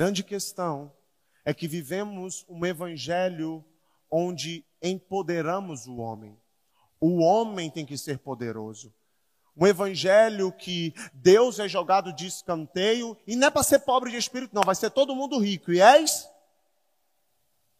Grande 0.00 0.24
questão 0.24 0.90
é 1.44 1.52
que 1.52 1.68
vivemos 1.68 2.46
um 2.48 2.64
evangelho 2.64 3.62
onde 4.10 4.64
empoderamos 4.82 5.86
o 5.86 5.98
homem. 5.98 6.40
O 6.98 7.22
homem 7.22 7.70
tem 7.70 7.84
que 7.84 7.98
ser 7.98 8.18
poderoso. 8.18 8.94
Um 9.54 9.66
evangelho 9.66 10.50
que 10.52 10.94
Deus 11.12 11.58
é 11.58 11.68
jogado 11.68 12.14
de 12.14 12.28
escanteio 12.28 13.14
e 13.26 13.36
não 13.36 13.48
é 13.48 13.50
para 13.50 13.62
ser 13.62 13.80
pobre 13.80 14.10
de 14.10 14.16
espírito, 14.16 14.54
não, 14.54 14.62
vai 14.62 14.74
ser 14.74 14.90
todo 14.90 15.14
mundo 15.14 15.38
rico. 15.38 15.70
E 15.70 15.82
és? 15.82 16.26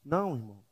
Não, 0.05 0.35
irmão. 0.35 0.63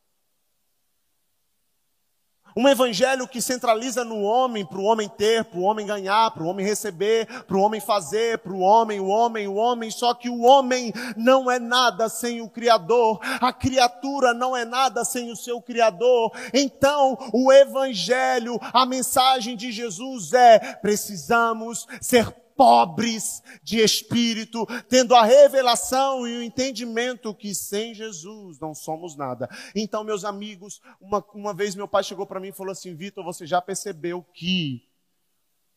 Um 2.55 2.67
evangelho 2.67 3.27
que 3.27 3.41
centraliza 3.41 4.03
no 4.03 4.21
homem, 4.21 4.65
para 4.65 4.79
o 4.79 4.83
homem 4.83 5.07
ter, 5.07 5.45
para 5.45 5.59
o 5.59 5.63
homem 5.63 5.85
ganhar, 5.85 6.31
para 6.31 6.43
o 6.43 6.47
homem 6.47 6.65
receber, 6.65 7.27
para 7.43 7.57
o 7.57 7.61
homem 7.61 7.79
fazer, 7.79 8.39
para 8.39 8.51
o 8.51 8.59
homem, 8.59 8.99
o 8.99 9.07
homem, 9.07 9.47
o 9.47 9.55
homem. 9.55 9.91
Só 9.91 10.13
que 10.13 10.29
o 10.29 10.41
homem 10.41 10.91
não 11.15 11.49
é 11.49 11.59
nada 11.59 12.09
sem 12.09 12.41
o 12.41 12.49
Criador. 12.49 13.19
A 13.39 13.53
criatura 13.53 14.33
não 14.33 14.55
é 14.55 14.65
nada 14.65 15.05
sem 15.05 15.31
o 15.31 15.35
seu 15.35 15.61
Criador. 15.61 16.31
Então, 16.53 17.17
o 17.33 17.51
evangelho, 17.51 18.59
a 18.61 18.85
mensagem 18.85 19.55
de 19.55 19.71
Jesus 19.71 20.33
é: 20.33 20.59
precisamos 20.81 21.87
ser 22.01 22.33
pobres 22.59 23.41
de 23.63 23.79
espírito, 23.79 24.65
tendo 24.89 25.15
a 25.15 25.23
revelação 25.23 26.27
e 26.27 26.39
o 26.39 26.43
entendimento 26.43 27.33
que 27.33 27.55
sem 27.55 27.93
Jesus 27.93 28.59
não 28.59 28.75
somos 28.75 29.15
nada. 29.15 29.47
Então, 29.73 30.03
meus 30.03 30.25
amigos, 30.25 30.81
uma, 30.99 31.25
uma 31.33 31.53
vez 31.53 31.73
meu 31.73 31.87
pai 31.87 32.03
chegou 32.03 32.27
para 32.27 32.37
mim 32.37 32.49
e 32.49 32.53
falou 32.53 32.73
assim: 32.73 32.93
Vitor, 32.93 33.23
você 33.23 33.47
já 33.47 33.61
percebeu 33.61 34.21
que 34.33 34.85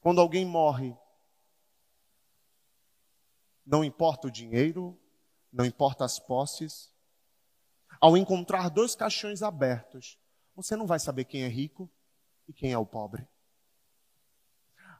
quando 0.01 0.21
alguém 0.21 0.45
morre, 0.45 0.93
não 3.65 3.85
importa 3.85 4.27
o 4.27 4.31
dinheiro, 4.31 4.99
não 5.53 5.65
importa 5.65 6.05
as 6.05 6.19
posses, 6.19 6.93
ao 8.01 8.17
encontrar 8.17 8.69
dois 8.69 8.97
caixões 8.97 9.41
abertos, 9.41 10.19
você 10.57 10.75
não 10.75 10.89
vai 10.89 10.99
saber 10.99 11.27
quem 11.27 11.45
é 11.45 11.49
rico 11.49 11.89
e 12.49 12.53
quem 12.53 12.73
é 12.73 12.79
o 12.79 12.85
pobre. 12.85 13.25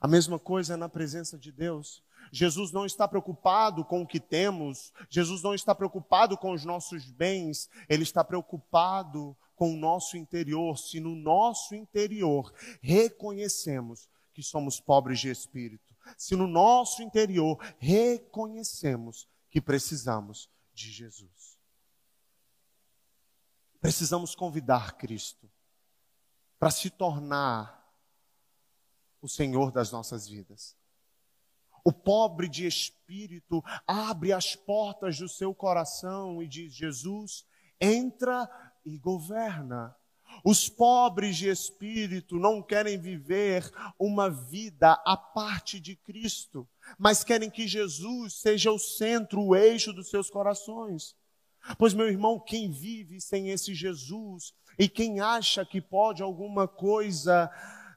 A 0.03 0.07
mesma 0.07 0.37
coisa 0.37 0.73
é 0.73 0.75
na 0.75 0.89
presença 0.89 1.37
de 1.37 1.49
Deus. 1.49 2.03
Jesus 2.29 2.73
não 2.73 2.85
está 2.85 3.07
preocupado 3.07 3.85
com 3.85 4.01
o 4.01 4.05
que 4.05 4.19
temos, 4.19 4.91
Jesus 5.09 5.41
não 5.41 5.53
está 5.53 5.73
preocupado 5.73 6.37
com 6.37 6.51
os 6.51 6.65
nossos 6.65 7.09
bens, 7.09 7.69
ele 7.87 8.03
está 8.03 8.21
preocupado 8.21 9.33
com 9.55 9.73
o 9.73 9.77
nosso 9.77 10.17
interior. 10.17 10.77
Se 10.77 10.99
no 10.99 11.15
nosso 11.15 11.73
interior 11.73 12.53
reconhecemos 12.81 14.09
que 14.33 14.43
somos 14.43 14.77
pobres 14.77 15.21
de 15.21 15.29
espírito, 15.29 15.95
se 16.17 16.35
no 16.35 16.47
nosso 16.47 17.01
interior 17.01 17.57
reconhecemos 17.79 19.25
que 19.49 19.61
precisamos 19.61 20.49
de 20.73 20.91
Jesus. 20.91 21.57
Precisamos 23.79 24.35
convidar 24.35 24.97
Cristo 24.97 25.49
para 26.59 26.71
se 26.71 26.89
tornar 26.89 27.82
o 29.23 29.29
Senhor 29.29 29.71
das 29.71 29.89
nossas 29.89 30.27
vidas. 30.27 30.75
O 31.81 31.93
pobre 31.93 32.49
de 32.49 32.67
espírito 32.67 33.63
abre 33.87 34.33
as 34.33 34.53
portas 34.53 35.17
do 35.17 35.29
seu 35.29 35.55
coração 35.55 36.43
e 36.43 36.47
diz: 36.47 36.73
Jesus, 36.73 37.45
entra 37.79 38.49
e 38.85 38.97
governa. 38.97 39.95
Os 40.43 40.67
pobres 40.67 41.37
de 41.37 41.47
espírito 41.47 42.37
não 42.37 42.61
querem 42.61 42.97
viver 42.97 43.69
uma 43.97 44.29
vida 44.29 44.93
à 45.05 45.15
parte 45.15 45.79
de 45.79 45.95
Cristo, 45.95 46.67
mas 46.97 47.23
querem 47.23 47.49
que 47.49 47.67
Jesus 47.67 48.41
seja 48.41 48.71
o 48.71 48.79
centro, 48.79 49.41
o 49.41 49.55
eixo 49.55 49.93
dos 49.93 50.09
seus 50.09 50.29
corações. 50.29 51.15
Pois, 51.77 51.93
meu 51.93 52.09
irmão, 52.09 52.39
quem 52.39 52.71
vive 52.71 53.21
sem 53.21 53.49
esse 53.49 53.73
Jesus 53.73 54.53
e 54.77 54.89
quem 54.89 55.21
acha 55.21 55.65
que 55.65 55.79
pode 55.79 56.21
alguma 56.23 56.67
coisa 56.67 57.49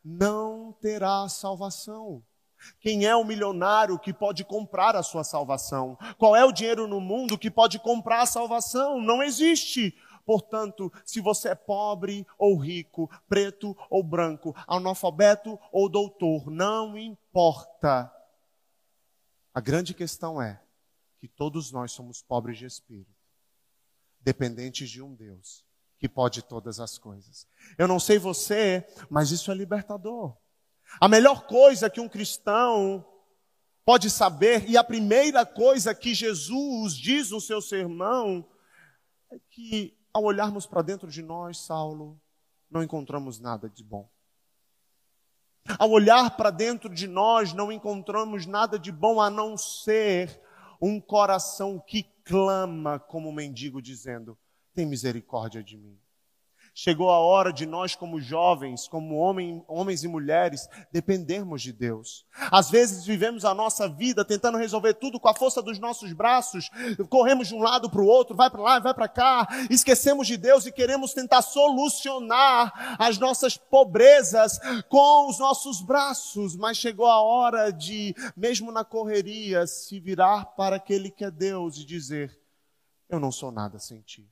não 0.09 0.73
terá 0.81 1.29
salvação. 1.29 2.25
Quem 2.79 3.05
é 3.05 3.17
o 3.17 3.25
milionário 3.25 3.99
que 3.99 4.15
pode 4.15 4.45
comprar 4.45 4.95
a 4.95 5.03
sua 5.03 5.25
salvação? 5.25 5.99
Qual 6.17 6.37
é 6.37 6.45
o 6.45 6.53
dinheiro 6.53 6.87
no 6.87 7.01
mundo 7.01 7.37
que 7.37 7.51
pode 7.51 7.81
comprar 7.81 8.23
a 8.23 8.27
salvação? 8.27 9.01
Não 9.01 9.21
existe. 9.21 9.99
Portanto, 10.25 10.93
se 11.05 11.21
você 11.21 11.51
é 11.51 11.55
pobre 11.57 12.25
ou 12.39 12.57
rico, 12.57 13.11
preto 13.29 13.77
ou 13.91 14.03
branco, 14.03 14.55
analfabeto 14.69 15.59
ou 15.73 15.89
doutor, 15.89 16.51
não 16.51 16.97
importa. 16.97 18.11
A 19.53 19.61
grande 19.61 19.93
questão 19.93 20.41
é 20.41 20.63
que 21.19 21.27
todos 21.27 21.73
nós 21.73 21.91
somos 21.91 22.23
pobres 22.23 22.59
de 22.59 22.67
espírito, 22.67 23.11
dependentes 24.21 24.89
de 24.89 25.03
um 25.03 25.15
Deus 25.15 25.66
que 25.99 26.09
pode 26.09 26.43
todas 26.43 26.79
as 26.81 26.99
coisas. 26.99 27.47
Eu 27.79 27.89
não 27.89 27.99
sei 27.99 28.19
você, 28.19 28.87
mas 29.09 29.31
isso 29.31 29.51
é 29.51 29.55
libertador. 29.55 30.37
A 31.01 31.09
melhor 31.09 31.47
coisa 31.47 31.91
que 31.91 32.01
um 32.01 32.09
cristão 32.09 33.05
pode 33.85 34.11
saber, 34.11 34.69
e 34.69 34.77
a 34.77 34.85
primeira 34.85 35.47
coisa 35.47 35.95
que 35.95 36.15
Jesus 36.15 36.95
diz 36.95 37.31
no 37.31 37.41
seu 37.41 37.63
sermão, 37.63 38.45
é 39.31 39.39
que 39.51 39.97
ao 40.13 40.25
olharmos 40.25 40.67
para 40.67 40.83
dentro 40.83 41.09
de 41.09 41.23
nós, 41.23 41.59
Saulo, 41.59 42.21
não 42.71 42.83
encontramos 42.83 43.39
nada 43.39 43.69
de 43.69 43.85
bom. 43.85 44.09
Ao 45.79 45.91
olhar 45.91 46.37
para 46.37 46.51
dentro 46.51 46.93
de 46.93 47.07
nós, 47.07 47.53
não 47.53 47.71
encontramos 47.71 48.47
nada 48.47 48.79
de 48.79 48.91
bom 48.91 49.21
a 49.21 49.29
não 49.29 49.57
ser 49.57 50.41
um 50.81 51.01
coração 51.01 51.79
que 51.79 52.05
clama 52.25 52.99
como 52.99 53.29
um 53.29 53.33
mendigo, 53.33 53.83
dizendo: 53.83 54.39
tem 54.77 54.85
misericórdia 54.85 55.63
de 55.63 55.79
mim. 55.79 55.99
Chegou 56.79 57.11
a 57.11 57.19
hora 57.19 57.55
de 57.55 57.65
nós, 57.65 57.95
como 57.95 58.21
jovens, 58.21 58.87
como 58.87 59.17
homem, 59.17 59.65
homens 59.67 60.05
e 60.05 60.09
mulheres, 60.09 60.69
dependermos 60.93 61.63
de 61.63 61.73
Deus. 61.73 62.27
Às 62.53 62.69
vezes 62.69 63.07
vivemos 63.07 63.47
a 63.47 63.55
nossa 63.55 63.89
vida 63.89 64.27
tentando 64.27 64.59
resolver 64.59 64.93
tudo 64.93 65.19
com 65.19 65.27
a 65.27 65.35
força 65.35 65.63
dos 65.63 65.79
nossos 65.79 66.13
braços, 66.13 66.69
corremos 67.09 67.49
de 67.49 67.55
um 67.55 67.63
lado 67.63 67.89
para 67.89 68.03
o 68.03 68.07
outro, 68.07 68.37
vai 68.37 68.51
para 68.51 68.61
lá, 68.61 68.79
vai 68.79 68.93
para 68.93 69.09
cá, 69.09 69.49
esquecemos 69.71 70.27
de 70.27 70.37
Deus 70.37 70.67
e 70.67 70.71
queremos 70.71 71.15
tentar 71.15 71.41
solucionar 71.41 72.97
as 72.99 73.17
nossas 73.17 73.57
pobrezas 73.57 74.59
com 74.91 75.31
os 75.31 75.39
nossos 75.39 75.81
braços. 75.81 76.55
Mas 76.55 76.77
chegou 76.77 77.07
a 77.07 77.23
hora 77.23 77.71
de, 77.71 78.15
mesmo 78.37 78.71
na 78.71 78.85
correria, 78.85 79.67
se 79.67 79.99
virar 79.99 80.45
para 80.45 80.77
aquele 80.77 81.11
que 81.11 81.25
é 81.25 81.31
Deus 81.31 81.79
e 81.79 81.87
dizer: 81.87 82.39
Eu 83.09 83.19
não 83.19 83.33
sou 83.33 83.51
nada 83.51 83.79
sem 83.79 84.03
ti. 84.03 84.29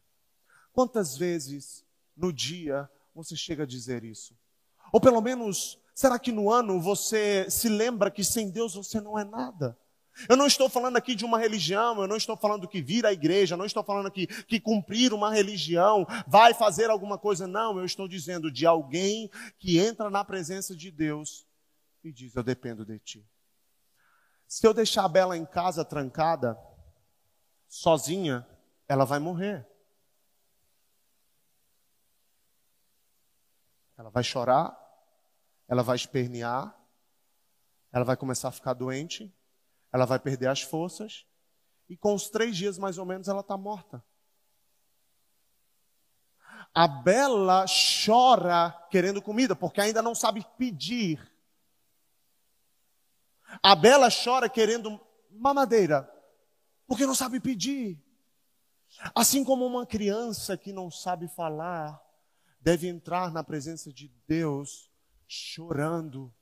Quantas 0.74 1.16
vezes 1.16 1.84
no 2.16 2.32
dia 2.32 2.90
você 3.14 3.37
chega 3.37 3.62
a 3.62 3.66
dizer 3.66 4.02
isso? 4.02 4.37
Ou 4.92 5.00
pelo 5.00 5.20
menos, 5.20 5.78
será 5.94 6.18
que 6.18 6.32
no 6.32 6.50
ano 6.50 6.80
você 6.80 7.48
se 7.48 7.68
lembra 7.68 8.10
que 8.10 8.24
sem 8.24 8.50
Deus 8.50 8.74
você 8.74 9.00
não 9.00 9.16
é 9.16 9.24
nada? 9.24 9.78
Eu 10.28 10.37
não 10.37 10.46
estou 10.48 10.68
falando 10.68 10.96
aqui 10.96 11.14
de 11.14 11.24
uma 11.24 11.38
religião, 11.38 12.00
eu 12.02 12.08
não 12.08 12.16
estou 12.16 12.37
falando 12.37 12.66
que 12.66 12.82
vir 12.82 13.06
à 13.06 13.12
igreja, 13.12 13.54
eu 13.54 13.58
não 13.58 13.64
estou 13.64 13.84
falando 13.84 14.06
aqui 14.06 14.26
que 14.26 14.58
cumprir 14.58 15.12
uma 15.12 15.32
religião 15.32 16.04
vai 16.26 16.52
fazer 16.52 16.90
alguma 16.90 17.18
coisa, 17.18 17.46
não, 17.46 17.78
eu 17.78 17.84
estou 17.84 18.08
dizendo 18.08 18.50
de 18.50 18.66
alguém 18.66 19.30
que 19.60 19.78
entra 19.78 20.10
na 20.10 20.24
presença 20.24 20.74
de 20.74 20.90
Deus 20.90 21.46
e 22.02 22.12
diz: 22.12 22.34
Eu 22.34 22.42
dependo 22.42 22.84
de 22.84 22.98
ti. 22.98 23.24
Se 24.48 24.66
eu 24.66 24.74
deixar 24.74 25.04
a 25.04 25.08
Bela 25.08 25.37
em 25.37 25.46
casa 25.46 25.84
trancada, 25.84 26.58
sozinha, 27.68 28.44
ela 28.88 29.04
vai 29.04 29.20
morrer. 29.20 29.66
Ela 33.96 34.11
vai 34.11 34.24
chorar, 34.24 34.76
ela 35.68 35.83
vai 35.83 35.96
espernear, 35.96 36.76
ela 37.92 38.04
vai 38.04 38.16
começar 38.16 38.48
a 38.48 38.52
ficar 38.52 38.74
doente, 38.74 39.33
ela 39.92 40.04
vai 40.04 40.18
perder 40.18 40.48
as 40.48 40.62
forças, 40.62 41.26
e 41.88 41.96
com 41.96 42.14
os 42.14 42.28
três 42.28 42.57
dias 42.57 42.78
mais 42.78 42.98
ou 42.98 43.07
menos 43.07 43.28
ela 43.28 43.40
está 43.40 43.57
morta. 43.57 44.04
A 46.74 46.88
Bela 46.88 47.66
chora 48.04 48.72
querendo 48.90 49.22
comida, 49.22 49.54
porque 49.54 49.80
ainda 49.80 50.02
não 50.02 50.14
sabe 50.14 50.44
pedir. 50.59 51.33
A 53.62 53.76
Bela 53.76 54.09
chora 54.11 54.48
querendo 54.48 55.00
mamadeira, 55.30 56.11
porque 56.87 57.07
não 57.07 57.14
sabe 57.14 57.38
pedir. 57.38 58.02
Assim 59.14 59.44
como 59.44 59.64
uma 59.64 59.87
criança 59.87 60.57
que 60.57 60.72
não 60.72 60.90
sabe 60.90 61.28
falar, 61.28 62.03
deve 62.64 62.88
entrar 62.88 63.31
na 63.31 63.44
presença 63.44 63.92
de 63.92 64.11
Deus 64.27 64.90
chorando 65.29 66.35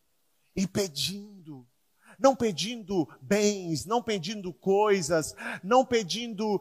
e 0.55 0.69
pedindo. 0.69 1.67
Não 2.19 2.37
pedindo 2.37 3.09
bens, 3.21 3.85
não 3.85 4.01
pedindo 4.01 4.55
coisas, 4.55 5.35
não 5.65 5.85
pedindo 5.85 6.61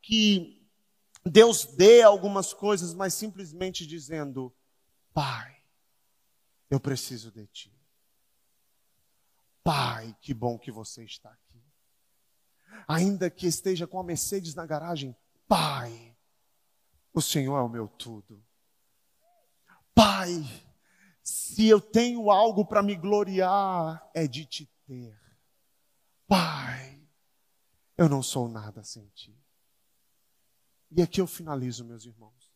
que 0.00 0.66
Deus 1.26 1.66
dê 1.66 2.00
algumas 2.00 2.54
coisas, 2.54 2.94
mas 2.94 3.12
simplesmente 3.12 3.86
dizendo: 3.86 4.54
Pai, 5.12 5.54
eu 6.70 6.80
preciso 6.80 7.30
de 7.30 7.46
Ti. 7.48 7.78
Pai, 9.62 10.16
que 10.22 10.32
bom 10.32 10.58
que 10.58 10.72
você 10.72 11.04
está 11.04 11.30
aqui. 11.30 11.62
Ainda 12.86 13.28
que 13.28 13.46
esteja 13.46 13.86
com 13.86 13.98
a 14.00 14.04
Mercedes 14.04 14.54
na 14.54 14.64
garagem, 14.64 15.14
Pai, 15.46 16.07
o 17.18 17.22
Senhor 17.22 17.58
é 17.58 17.62
o 17.62 17.68
meu 17.68 17.88
tudo. 17.88 18.40
Pai, 19.92 20.30
se 21.22 21.66
eu 21.66 21.80
tenho 21.80 22.30
algo 22.30 22.64
para 22.64 22.80
me 22.80 22.94
gloriar, 22.94 24.08
é 24.14 24.28
de 24.28 24.46
te 24.46 24.66
ter. 24.86 25.18
Pai, 26.28 27.04
eu 27.96 28.08
não 28.08 28.22
sou 28.22 28.48
nada 28.48 28.84
sem 28.84 29.08
ti. 29.08 29.36
E 30.92 31.02
aqui 31.02 31.20
eu 31.20 31.26
finalizo, 31.26 31.84
meus 31.84 32.04
irmãos. 32.04 32.52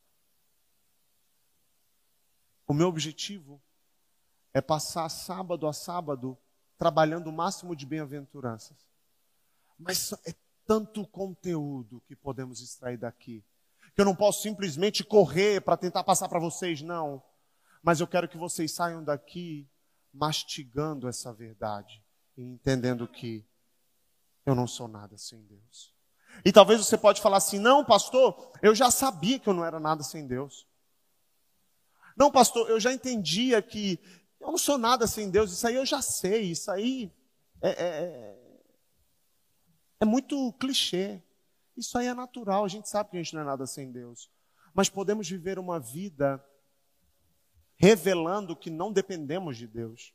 O 2.69 2.73
meu 2.73 2.87
objetivo 2.87 3.61
é 4.55 4.61
passar 4.61 5.09
sábado 5.09 5.67
a 5.67 5.73
sábado 5.73 6.39
trabalhando 6.79 7.29
o 7.29 7.33
máximo 7.33 7.75
de 7.75 7.85
bem-aventuranças. 7.85 8.87
Mas 9.77 10.13
é 10.25 10.35
tanto 10.65 11.05
conteúdo 11.09 12.01
que 12.07 12.15
podemos 12.15 12.61
extrair 12.61 12.97
daqui, 12.97 13.45
que 13.95 14.01
eu 14.01 14.05
não 14.05 14.15
posso 14.15 14.43
simplesmente 14.43 15.05
correr 15.05 15.61
para 15.61 15.77
tentar 15.77 16.05
passar 16.05 16.29
para 16.29 16.41
vocês, 16.41 16.81
não. 16.83 17.23
Mas 17.83 18.01
eu 18.01 18.07
quero 18.07 18.29
que 18.29 18.39
vocês 18.39 18.73
saiam 18.73 19.03
daqui 19.03 19.69
mastigando 20.13 21.09
essa 21.09 21.33
verdade 21.33 22.03
e 22.37 22.43
entendendo 22.43 23.09
que 23.09 23.45
eu 24.45 24.55
não 24.55 24.67
sou 24.67 24.89
nada 24.89 25.17
sem 25.17 25.43
Deus. 25.45 25.93
E 26.45 26.53
talvez 26.53 26.85
você 26.85 26.97
pode 26.97 27.21
falar 27.21 27.37
assim: 27.39 27.59
"Não, 27.59 27.85
pastor, 27.85 28.53
eu 28.63 28.75
já 28.75 28.91
sabia 28.91 29.39
que 29.39 29.49
eu 29.49 29.55
não 29.55 29.65
era 29.65 29.79
nada 29.79 30.03
sem 30.03 30.27
Deus". 30.27 30.67
Não, 32.17 32.31
pastor, 32.31 32.69
eu 32.69 32.79
já 32.79 32.93
entendia 32.93 33.61
que 33.63 33.99
eu 34.41 34.49
não 34.49 34.59
sou 34.59 34.77
nada 34.77 35.07
sem 35.07 35.31
Deus. 35.31 35.53
Isso 35.53 35.67
aí 35.67 35.77
eu 35.77 35.87
já 35.87 36.03
sei. 36.03 36.51
Isso 36.51 36.71
aí 36.71 37.13
é, 37.61 37.71
é, 37.71 37.87
é, 37.87 38.39
é 40.01 40.05
muito 40.05 40.53
clichê. 40.55 41.23
Isso 41.77 41.97
aí 41.97 42.07
é 42.07 42.15
natural. 42.15 42.65
A 42.65 42.69
gente 42.69 42.89
sabe 42.89 43.11
que 43.11 43.17
a 43.17 43.23
gente 43.23 43.35
não 43.35 43.43
é 43.43 43.45
nada 43.45 43.67
sem 43.67 43.91
Deus. 43.91 44.31
Mas 44.75 44.89
podemos 44.89 45.29
viver 45.29 45.59
uma 45.59 45.79
vida 45.79 46.43
revelando 47.77 48.57
que 48.57 48.71
não 48.71 48.93
dependemos 48.93 49.57
de 49.57 49.67
Deus. 49.67 50.15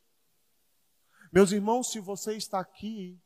Meus 1.32 1.52
irmãos, 1.52 1.92
se 1.92 2.00
você 2.00 2.34
está 2.34 2.58
aqui, 2.58 3.20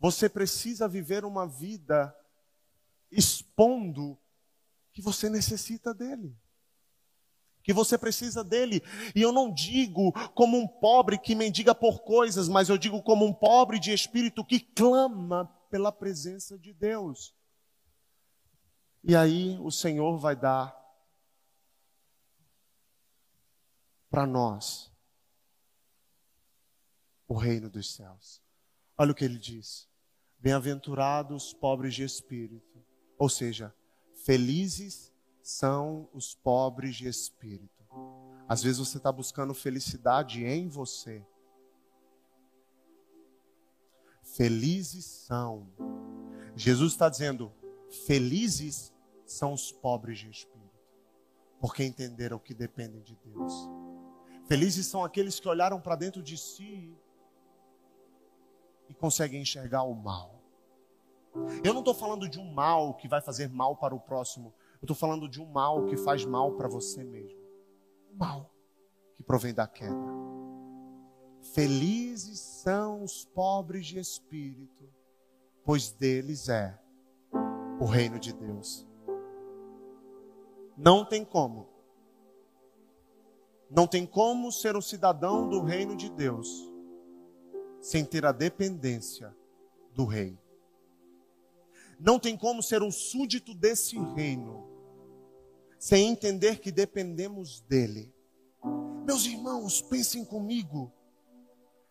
você 0.00 0.28
precisa 0.28 0.88
viver 0.88 1.24
uma 1.24 1.46
vida 1.46 2.14
expondo 3.10 4.18
que 4.92 5.00
você 5.00 5.30
necessita 5.30 5.94
dele. 5.94 6.36
Que 7.62 7.72
você 7.72 7.96
precisa 7.96 8.42
dele. 8.42 8.82
E 9.14 9.22
eu 9.22 9.30
não 9.30 9.52
digo 9.52 10.12
como 10.30 10.58
um 10.58 10.66
pobre 10.66 11.18
que 11.18 11.34
mendiga 11.34 11.74
por 11.74 12.00
coisas, 12.00 12.48
mas 12.48 12.68
eu 12.68 12.78
digo 12.78 13.02
como 13.02 13.24
um 13.24 13.32
pobre 13.32 13.78
de 13.78 13.92
espírito 13.92 14.44
que 14.44 14.58
clama 14.58 15.46
pela 15.70 15.92
presença 15.92 16.58
de 16.58 16.72
Deus. 16.72 17.37
E 19.02 19.14
aí 19.14 19.58
o 19.60 19.70
Senhor 19.70 20.18
vai 20.18 20.34
dar 20.34 20.76
para 24.10 24.26
nós 24.26 24.90
o 27.26 27.34
reino 27.34 27.68
dos 27.68 27.94
céus. 27.94 28.42
Olha 28.96 29.12
o 29.12 29.14
que 29.14 29.24
ele 29.24 29.38
diz: 29.38 29.88
Bem-aventurados 30.38 31.52
pobres 31.52 31.94
de 31.94 32.02
espírito, 32.02 32.84
ou 33.18 33.28
seja, 33.28 33.74
felizes 34.24 35.12
são 35.42 36.08
os 36.12 36.34
pobres 36.34 36.96
de 36.96 37.06
espírito. 37.06 37.84
Às 38.48 38.62
vezes 38.62 38.78
você 38.78 38.96
está 38.96 39.12
buscando 39.12 39.52
felicidade 39.52 40.44
em 40.44 40.68
você. 40.68 41.24
Felizes 44.22 45.04
são. 45.04 45.70
Jesus 46.56 46.92
está 46.92 47.08
dizendo: 47.08 47.52
felizes 47.90 48.92
são 49.26 49.52
os 49.52 49.72
pobres 49.72 50.18
de 50.18 50.30
espírito, 50.30 50.80
porque 51.60 51.84
entenderam 51.84 52.38
que 52.38 52.54
dependem 52.54 53.02
de 53.02 53.16
Deus. 53.16 53.52
Felizes 54.46 54.86
são 54.86 55.04
aqueles 55.04 55.38
que 55.38 55.48
olharam 55.48 55.80
para 55.80 55.96
dentro 55.96 56.22
de 56.22 56.36
si 56.38 56.96
e 58.88 58.94
conseguem 58.94 59.42
enxergar 59.42 59.82
o 59.82 59.94
mal. 59.94 60.42
Eu 61.62 61.72
não 61.72 61.80
estou 61.80 61.94
falando 61.94 62.28
de 62.28 62.38
um 62.38 62.50
mal 62.52 62.94
que 62.94 63.06
vai 63.06 63.20
fazer 63.20 63.48
mal 63.48 63.76
para 63.76 63.94
o 63.94 64.00
próximo. 64.00 64.54
Eu 64.80 64.86
estou 64.86 64.96
falando 64.96 65.28
de 65.28 65.40
um 65.40 65.46
mal 65.46 65.84
que 65.86 65.96
faz 65.96 66.24
mal 66.24 66.56
para 66.56 66.68
você 66.68 67.04
mesmo. 67.04 67.38
O 68.10 68.16
mal 68.16 68.50
que 69.14 69.22
provém 69.22 69.52
da 69.52 69.66
queda. 69.66 69.94
Felizes 71.52 72.40
são 72.40 73.02
os 73.02 73.24
pobres 73.24 73.86
de 73.86 73.98
espírito, 73.98 74.88
pois 75.64 75.92
deles 75.92 76.48
é 76.48 76.78
o 77.80 77.84
reino 77.84 78.18
de 78.18 78.32
Deus. 78.32 78.86
Não 80.76 81.04
tem 81.04 81.24
como 81.24 81.78
não 83.70 83.86
tem 83.86 84.06
como 84.06 84.50
ser 84.50 84.76
um 84.76 84.80
cidadão 84.80 85.48
do 85.48 85.62
reino 85.62 85.94
de 85.94 86.08
Deus 86.08 86.48
sem 87.80 88.04
ter 88.04 88.24
a 88.24 88.32
dependência 88.32 89.34
do 89.94 90.04
rei. 90.04 90.38
Não 92.00 92.18
tem 92.18 92.36
como 92.36 92.62
ser 92.62 92.82
um 92.82 92.90
súdito 92.90 93.54
desse 93.54 93.98
reino 94.14 94.66
sem 95.78 96.08
entender 96.08 96.60
que 96.60 96.72
dependemos 96.72 97.60
dele. 97.60 98.12
Meus 99.04 99.26
irmãos, 99.26 99.80
pensem 99.80 100.24
comigo. 100.24 100.92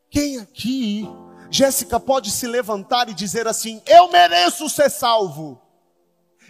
Quem 0.09 0.39
aqui, 0.39 1.03
Jéssica, 1.49 1.99
pode 1.99 2.31
se 2.31 2.47
levantar 2.47 3.09
e 3.09 3.13
dizer 3.13 3.47
assim: 3.47 3.81
Eu 3.85 4.09
mereço 4.09 4.69
ser 4.69 4.89
salvo? 4.89 5.61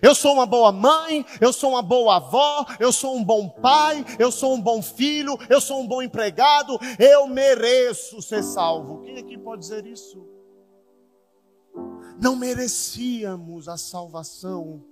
Eu 0.01 0.13
sou 0.13 0.33
uma 0.33 0.45
boa 0.45 0.71
mãe, 0.71 1.25
eu 1.41 1.51
sou 1.51 1.71
uma 1.71 1.81
boa 1.81 2.17
avó, 2.17 2.65
eu 2.79 2.91
sou 2.91 3.15
um 3.15 3.23
bom 3.23 3.49
pai, 3.49 4.05
eu 4.19 4.31
sou 4.31 4.53
um 4.53 4.61
bom 4.61 4.81
filho, 4.81 5.37
eu 5.49 5.59
sou 5.59 5.81
um 5.81 5.87
bom 5.87 6.01
empregado, 6.01 6.77
eu 6.99 7.27
mereço 7.27 8.21
ser 8.21 8.43
salvo. 8.43 9.01
Quem 9.01 9.17
aqui 9.17 9.37
pode 9.37 9.61
dizer 9.61 9.85
isso? 9.85 10.25
Não 12.19 12.35
merecíamos 12.35 13.67
a 13.67 13.77
salvação, 13.77 14.83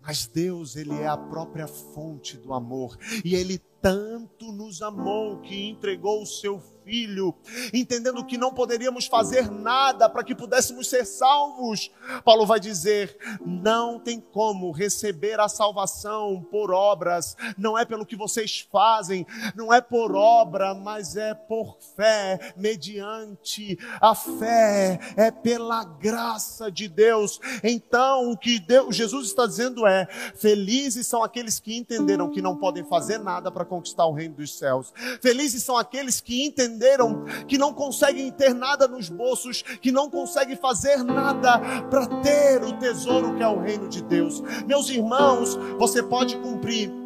mas 0.00 0.26
Deus, 0.26 0.76
Ele 0.76 0.94
é 0.94 1.06
a 1.06 1.16
própria 1.16 1.66
fonte 1.66 2.36
do 2.36 2.52
amor, 2.52 2.98
e 3.24 3.34
Ele 3.34 3.58
tanto 3.80 4.52
nos 4.52 4.82
amou 4.82 5.40
que 5.40 5.68
entregou 5.68 6.22
o 6.22 6.26
seu 6.26 6.58
filho, 6.84 7.34
entendendo 7.72 8.24
que 8.24 8.36
não 8.36 8.52
poderíamos 8.52 9.06
fazer 9.06 9.50
nada 9.50 10.08
para 10.08 10.24
que 10.24 10.34
pudéssemos 10.34 10.88
ser 10.88 11.04
salvos. 11.04 11.90
Paulo 12.24 12.46
vai 12.46 12.60
dizer: 12.60 13.16
não 13.44 13.98
tem 13.98 14.20
como 14.20 14.70
receber 14.70 15.40
a 15.40 15.48
salvação 15.48 16.46
por 16.50 16.70
obras, 16.70 17.36
não 17.56 17.78
é 17.78 17.84
pelo 17.84 18.06
que 18.06 18.16
vocês 18.16 18.66
fazem, 18.70 19.26
não 19.54 19.72
é 19.72 19.80
por 19.80 20.14
obra, 20.14 20.74
mas 20.74 21.16
é 21.16 21.34
por 21.34 21.78
fé, 21.96 22.52
mediante 22.56 23.78
a 24.00 24.14
fé, 24.14 24.98
é 25.16 25.30
pela 25.30 25.84
graça 25.84 26.70
de 26.70 26.88
Deus. 26.88 27.40
Então, 27.62 28.30
o 28.30 28.36
que 28.36 28.58
Deus, 28.58 28.94
Jesus 28.94 29.28
está 29.28 29.46
dizendo 29.46 29.86
é: 29.86 30.06
felizes 30.36 31.06
são 31.06 31.22
aqueles 31.22 31.58
que 31.58 31.76
entenderam 31.76 32.30
que 32.30 32.42
não 32.42 32.56
podem 32.56 32.84
fazer 32.84 33.18
nada 33.18 33.50
para 33.50 33.64
conquistar 33.64 34.06
o 34.06 34.12
reino 34.12 34.36
dos 34.36 34.56
céus. 34.56 34.92
Felizes 35.20 35.62
são 35.62 35.76
aqueles 35.76 36.20
que 36.20 36.44
entenderam 36.44 36.71
que 37.46 37.58
não 37.58 37.72
conseguem 37.72 38.30
ter 38.30 38.54
nada 38.54 38.86
nos 38.86 39.08
bolsos, 39.08 39.62
que 39.80 39.90
não 39.92 40.08
conseguem 40.08 40.56
fazer 40.56 41.02
nada 41.02 41.58
para 41.90 42.06
ter 42.22 42.62
o 42.62 42.72
tesouro 42.78 43.34
que 43.34 43.42
é 43.42 43.48
o 43.48 43.60
reino 43.60 43.88
de 43.88 44.02
Deus. 44.02 44.40
Meus 44.66 44.88
irmãos, 44.88 45.56
você 45.78 46.02
pode 46.02 46.36
cumprir 46.38 47.01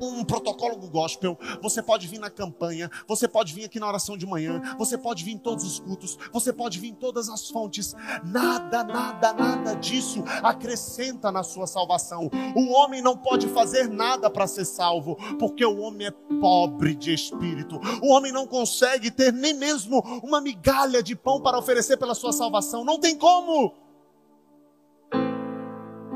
um 0.00 0.24
protocolo 0.24 0.76
gospel, 0.88 1.38
você 1.62 1.82
pode 1.82 2.06
vir 2.06 2.18
na 2.18 2.30
campanha, 2.30 2.90
você 3.06 3.26
pode 3.26 3.52
vir 3.52 3.64
aqui 3.64 3.80
na 3.80 3.88
oração 3.88 4.16
de 4.16 4.26
manhã, 4.26 4.60
você 4.78 4.96
pode 4.96 5.24
vir 5.24 5.32
em 5.32 5.38
todos 5.38 5.64
os 5.64 5.78
cultos, 5.78 6.18
você 6.32 6.52
pode 6.52 6.78
vir 6.78 6.88
em 6.88 6.94
todas 6.94 7.28
as 7.28 7.48
fontes. 7.48 7.94
Nada, 8.24 8.84
nada, 8.84 9.32
nada 9.32 9.74
disso 9.74 10.22
acrescenta 10.42 11.30
na 11.32 11.42
sua 11.42 11.66
salvação. 11.66 12.30
O 12.54 12.72
homem 12.72 13.02
não 13.02 13.16
pode 13.16 13.48
fazer 13.48 13.88
nada 13.88 14.28
para 14.30 14.46
ser 14.46 14.64
salvo, 14.64 15.16
porque 15.38 15.64
o 15.64 15.78
homem 15.78 16.08
é 16.08 16.10
pobre 16.40 16.94
de 16.94 17.12
espírito. 17.12 17.80
O 18.02 18.12
homem 18.12 18.32
não 18.32 18.46
consegue 18.46 19.10
ter 19.10 19.32
nem 19.32 19.54
mesmo 19.54 20.00
uma 20.22 20.40
migalha 20.40 21.02
de 21.02 21.14
pão 21.16 21.40
para 21.40 21.58
oferecer 21.58 21.96
pela 21.96 22.14
sua 22.14 22.32
salvação. 22.32 22.84
Não 22.84 22.98
tem 22.98 23.16
como. 23.16 23.74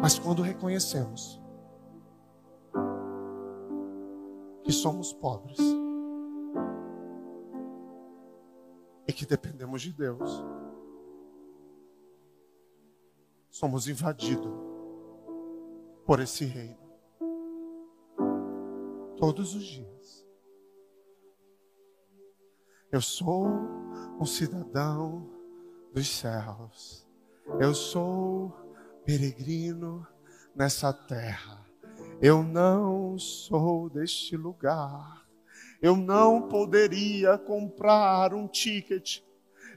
Mas 0.01 0.18
quando 0.18 0.43
reconhecemos 0.43 1.39
que 4.62 4.72
somos 4.72 5.12
pobres 5.12 5.58
e 9.06 9.12
que 9.12 9.26
dependemos 9.26 9.82
de 9.82 9.92
Deus, 9.92 10.42
somos 13.48 13.88
invadidos 13.88 14.52
por 16.06 16.20
esse 16.20 16.44
reino 16.44 16.80
todos 19.20 19.54
os 19.54 19.64
dias. 19.64 20.26
Eu 22.90 23.00
sou 23.00 23.46
um 24.18 24.24
cidadão 24.24 25.30
dos 25.92 26.08
céus. 26.08 27.06
Eu 27.61 27.74
sou 27.74 28.52
peregrino 29.04 30.06
nessa 30.54 30.92
terra. 30.92 31.69
Eu 32.22 32.42
não 32.42 33.18
sou 33.18 33.88
deste 33.88 34.36
lugar. 34.36 35.26
Eu 35.80 35.96
não 35.96 36.42
poderia 36.42 37.38
comprar 37.38 38.34
um 38.34 38.46
ticket. 38.46 39.20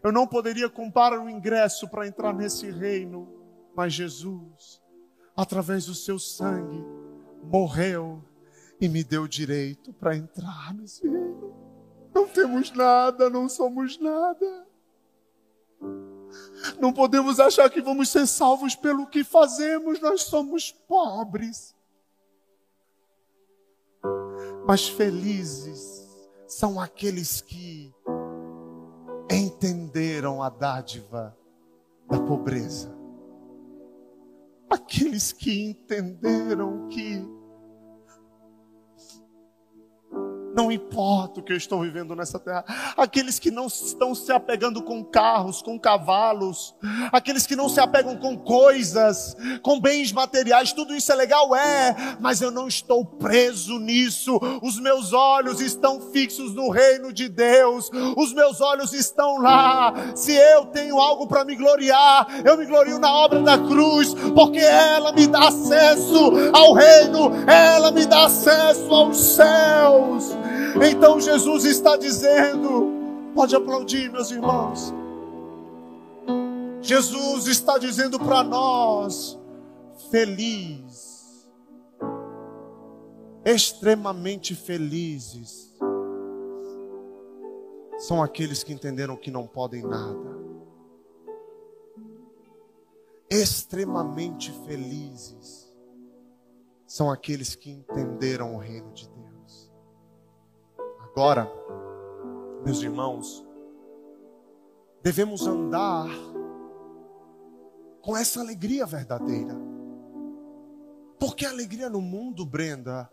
Eu 0.03 0.11
não 0.11 0.27
poderia 0.27 0.69
comprar 0.69 1.17
um 1.17 1.29
ingresso 1.29 1.87
para 1.87 2.05
entrar 2.05 2.33
nesse 2.33 2.69
reino. 2.69 3.29
Mas 3.73 3.93
Jesus, 3.93 4.81
através 5.37 5.85
do 5.85 5.95
seu 5.95 6.19
sangue, 6.19 6.83
morreu 7.41 8.21
e 8.81 8.89
me 8.89 9.05
deu 9.05 9.25
direito 9.25 9.93
para 9.93 10.17
entrar 10.17 10.73
nesse 10.73 11.07
reino. 11.07 11.55
Não 12.13 12.27
temos 12.27 12.71
nada, 12.71 13.29
não 13.29 13.47
somos 13.47 13.97
nada. 13.97 14.67
Não 16.77 16.91
podemos 16.91 17.39
achar 17.39 17.69
que 17.69 17.81
vamos 17.81 18.09
ser 18.09 18.27
salvos 18.27 18.75
pelo 18.75 19.07
que 19.07 19.23
fazemos, 19.23 20.01
nós 20.01 20.23
somos 20.23 20.71
pobres 20.71 21.73
mas 24.65 24.87
felizes 24.87 26.07
são 26.47 26.79
aqueles 26.79 27.41
que 27.41 27.93
entenderam 29.29 30.41
a 30.41 30.49
dádiva 30.49 31.37
da 32.09 32.19
pobreza. 32.19 32.95
Aqueles 34.69 35.31
que 35.31 35.63
entenderam 35.63 36.87
que 36.87 37.23
Não 40.53 40.71
importa 40.71 41.39
o 41.39 41.43
que 41.43 41.51
eu 41.51 41.57
estou 41.57 41.81
vivendo 41.81 42.15
nessa 42.15 42.37
terra. 42.37 42.63
Aqueles 42.95 43.39
que 43.39 43.49
não 43.49 43.65
estão 43.67 44.13
se 44.13 44.31
apegando 44.31 44.83
com 44.83 45.03
carros, 45.03 45.61
com 45.61 45.79
cavalos, 45.79 46.75
aqueles 47.11 47.47
que 47.47 47.55
não 47.55 47.67
se 47.67 47.79
apegam 47.79 48.15
com 48.17 48.37
coisas, 48.37 49.35
com 49.61 49.79
bens 49.79 50.11
materiais, 50.11 50.71
tudo 50.71 50.95
isso 50.95 51.11
é 51.11 51.15
legal, 51.15 51.55
é, 51.55 51.95
mas 52.19 52.41
eu 52.41 52.51
não 52.51 52.67
estou 52.67 53.03
preso 53.03 53.79
nisso. 53.79 54.39
Os 54.61 54.79
meus 54.79 55.11
olhos 55.11 55.59
estão 55.59 55.99
fixos 56.11 56.53
no 56.53 56.69
reino 56.69 57.11
de 57.11 57.27
Deus. 57.27 57.89
Os 58.15 58.31
meus 58.33 58.61
olhos 58.61 58.93
estão 58.93 59.39
lá. 59.39 59.93
Se 60.15 60.33
eu 60.33 60.65
tenho 60.67 60.99
algo 60.99 61.27
para 61.27 61.43
me 61.43 61.55
gloriar, 61.55 62.27
eu 62.45 62.57
me 62.57 62.65
glorio 62.65 62.99
na 62.99 63.11
obra 63.11 63.41
da 63.41 63.57
cruz, 63.57 64.13
porque 64.35 64.59
ela 64.59 65.11
me 65.11 65.25
dá 65.25 65.47
acesso 65.47 66.31
ao 66.53 66.73
reino, 66.73 67.31
ela 67.47 67.91
me 67.91 68.05
dá 68.05 68.25
acesso 68.25 68.93
aos 68.93 69.17
céus. 69.17 70.42
Então 70.81 71.19
Jesus 71.19 71.65
está 71.65 71.97
dizendo: 71.97 72.91
pode 73.33 73.55
aplaudir, 73.55 74.11
meus 74.11 74.31
irmãos. 74.31 74.93
Jesus 76.81 77.47
está 77.47 77.77
dizendo 77.77 78.19
para 78.19 78.43
nós: 78.43 79.39
feliz, 80.09 81.47
extremamente 83.45 84.55
felizes, 84.55 85.73
são 87.99 88.21
aqueles 88.21 88.63
que 88.63 88.73
entenderam 88.73 89.15
que 89.15 89.31
não 89.31 89.47
podem 89.47 89.83
nada. 89.83 90.33
Extremamente 93.29 94.51
felizes 94.65 95.73
são 96.85 97.09
aqueles 97.09 97.55
que 97.55 97.71
entenderam 97.71 98.55
o 98.55 98.59
reino 98.59 98.91
de 98.91 99.07
Deus. 99.07 99.12
Agora, 101.15 101.47
meus 102.65 102.81
irmãos, 102.81 103.45
devemos 105.03 105.45
andar 105.45 106.07
com 108.01 108.17
essa 108.17 108.39
alegria 108.39 108.83
verdadeira. 108.87 109.55
Porque 111.19 111.45
a 111.45 111.51
alegria 111.51 111.87
no 111.87 112.01
mundo, 112.01 112.43
Brenda, 112.43 113.07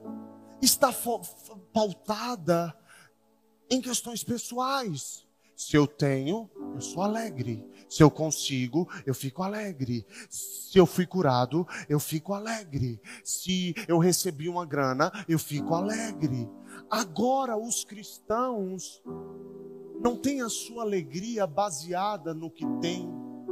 está 0.63 0.91
pautada 1.75 2.75
em 3.69 3.83
questões 3.83 4.25
pessoais. 4.25 5.29
Se 5.55 5.77
eu 5.77 5.87
tenho, 5.87 6.49
eu 6.75 6.81
sou 6.81 7.03
alegre. 7.03 7.63
Se 7.87 8.03
eu 8.03 8.11
consigo, 8.11 8.89
eu 9.05 9.15
fico 9.15 9.43
alegre. 9.43 10.07
Se 10.31 10.79
eu 10.79 10.87
fui 10.87 11.05
curado, 11.05 11.69
eu 11.87 12.01
fico 12.01 12.33
alegre. 12.33 12.99
Se 13.23 13.75
eu 13.87 13.99
recebi 13.99 14.49
uma 14.49 14.65
grana, 14.65 15.13
eu 15.29 15.39
fico 15.39 15.75
alegre. 15.75 16.49
Agora, 16.91 17.57
os 17.57 17.85
cristãos 17.85 19.01
não 20.01 20.17
têm 20.17 20.43
a 20.43 20.49
sua 20.49 20.83
alegria 20.83 21.47
baseada 21.47 22.35
no 22.35 22.51
que 22.51 22.67
tem 22.81 23.09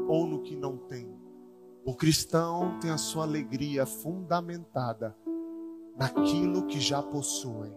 ou 0.08 0.26
no 0.26 0.42
que 0.42 0.56
não 0.56 0.76
tem. 0.76 1.08
O 1.84 1.94
cristão 1.94 2.78
tem 2.80 2.90
a 2.90 2.98
sua 2.98 3.22
alegria 3.22 3.86
fundamentada 3.86 5.16
naquilo 5.96 6.66
que 6.66 6.80
já 6.80 7.02
possui. 7.02 7.72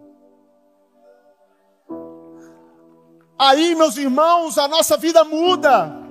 Aí, 3.38 3.74
meus 3.74 3.96
irmãos, 3.96 4.58
a 4.58 4.66
nossa 4.68 4.96
vida 4.96 5.24
muda. 5.24 6.01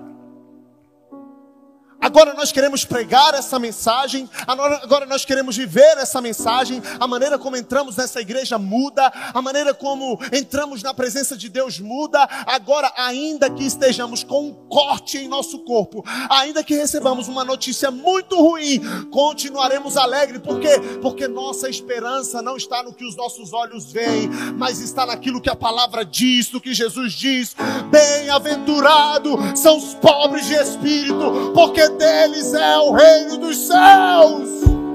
Agora 2.02 2.34
nós 2.34 2.52
queremos 2.52 2.84
pregar 2.84 3.36
essa 3.36 3.60
mensagem, 3.60 4.28
agora 4.48 5.06
nós 5.06 5.24
queremos 5.24 5.56
viver 5.56 6.00
essa 6.00 6.20
mensagem. 6.20 6.82
A 7.00 7.08
maneira 7.08 7.38
como 7.38 7.56
entramos 7.56 7.96
nessa 7.96 8.20
igreja 8.20 8.58
muda, 8.58 9.12
a 9.32 9.40
maneira 9.40 9.72
como 9.72 10.20
entramos 10.34 10.82
na 10.82 10.96
presença 10.96 11.38
de 11.38 11.48
Deus 11.48 11.80
muda. 11.80 12.28
Agora, 12.48 12.92
ainda 12.98 13.52
que 13.52 13.64
estejamos 13.64 14.24
com 14.24 14.48
um 14.48 14.54
corte 14.68 15.20
em 15.20 15.28
nosso 15.28 15.60
corpo, 15.60 16.04
ainda 16.28 16.64
que 16.64 16.74
recebamos 16.74 17.28
uma 17.28 17.46
notícia 17.46 17.92
muito 17.92 18.36
ruim, 18.42 18.82
continuaremos 19.12 19.96
alegres, 19.96 20.42
por 20.42 20.60
quê? 20.60 20.80
Porque 21.04 21.28
nossa 21.28 21.70
esperança 21.70 22.42
não 22.42 22.58
está 22.58 22.82
no 22.82 22.94
que 22.94 23.06
os 23.06 23.16
nossos 23.16 23.54
olhos 23.54 23.92
veem, 23.92 24.28
mas 24.58 24.80
está 24.80 25.06
naquilo 25.06 25.40
que 25.40 25.52
a 25.52 25.56
palavra 25.56 26.04
diz, 26.04 26.52
no 26.52 26.60
que 26.60 26.74
Jesus 26.74 27.14
diz. 27.14 27.56
Bem-aventurado 27.92 29.38
são 29.56 29.78
os 29.78 29.94
pobres 29.94 30.48
de 30.48 30.56
espírito, 30.56 31.52
porque 31.54 31.91
deles 31.92 32.54
é 32.54 32.78
o 32.78 32.92
reino 32.92 33.38
dos 33.38 33.58
céus. 33.68 34.81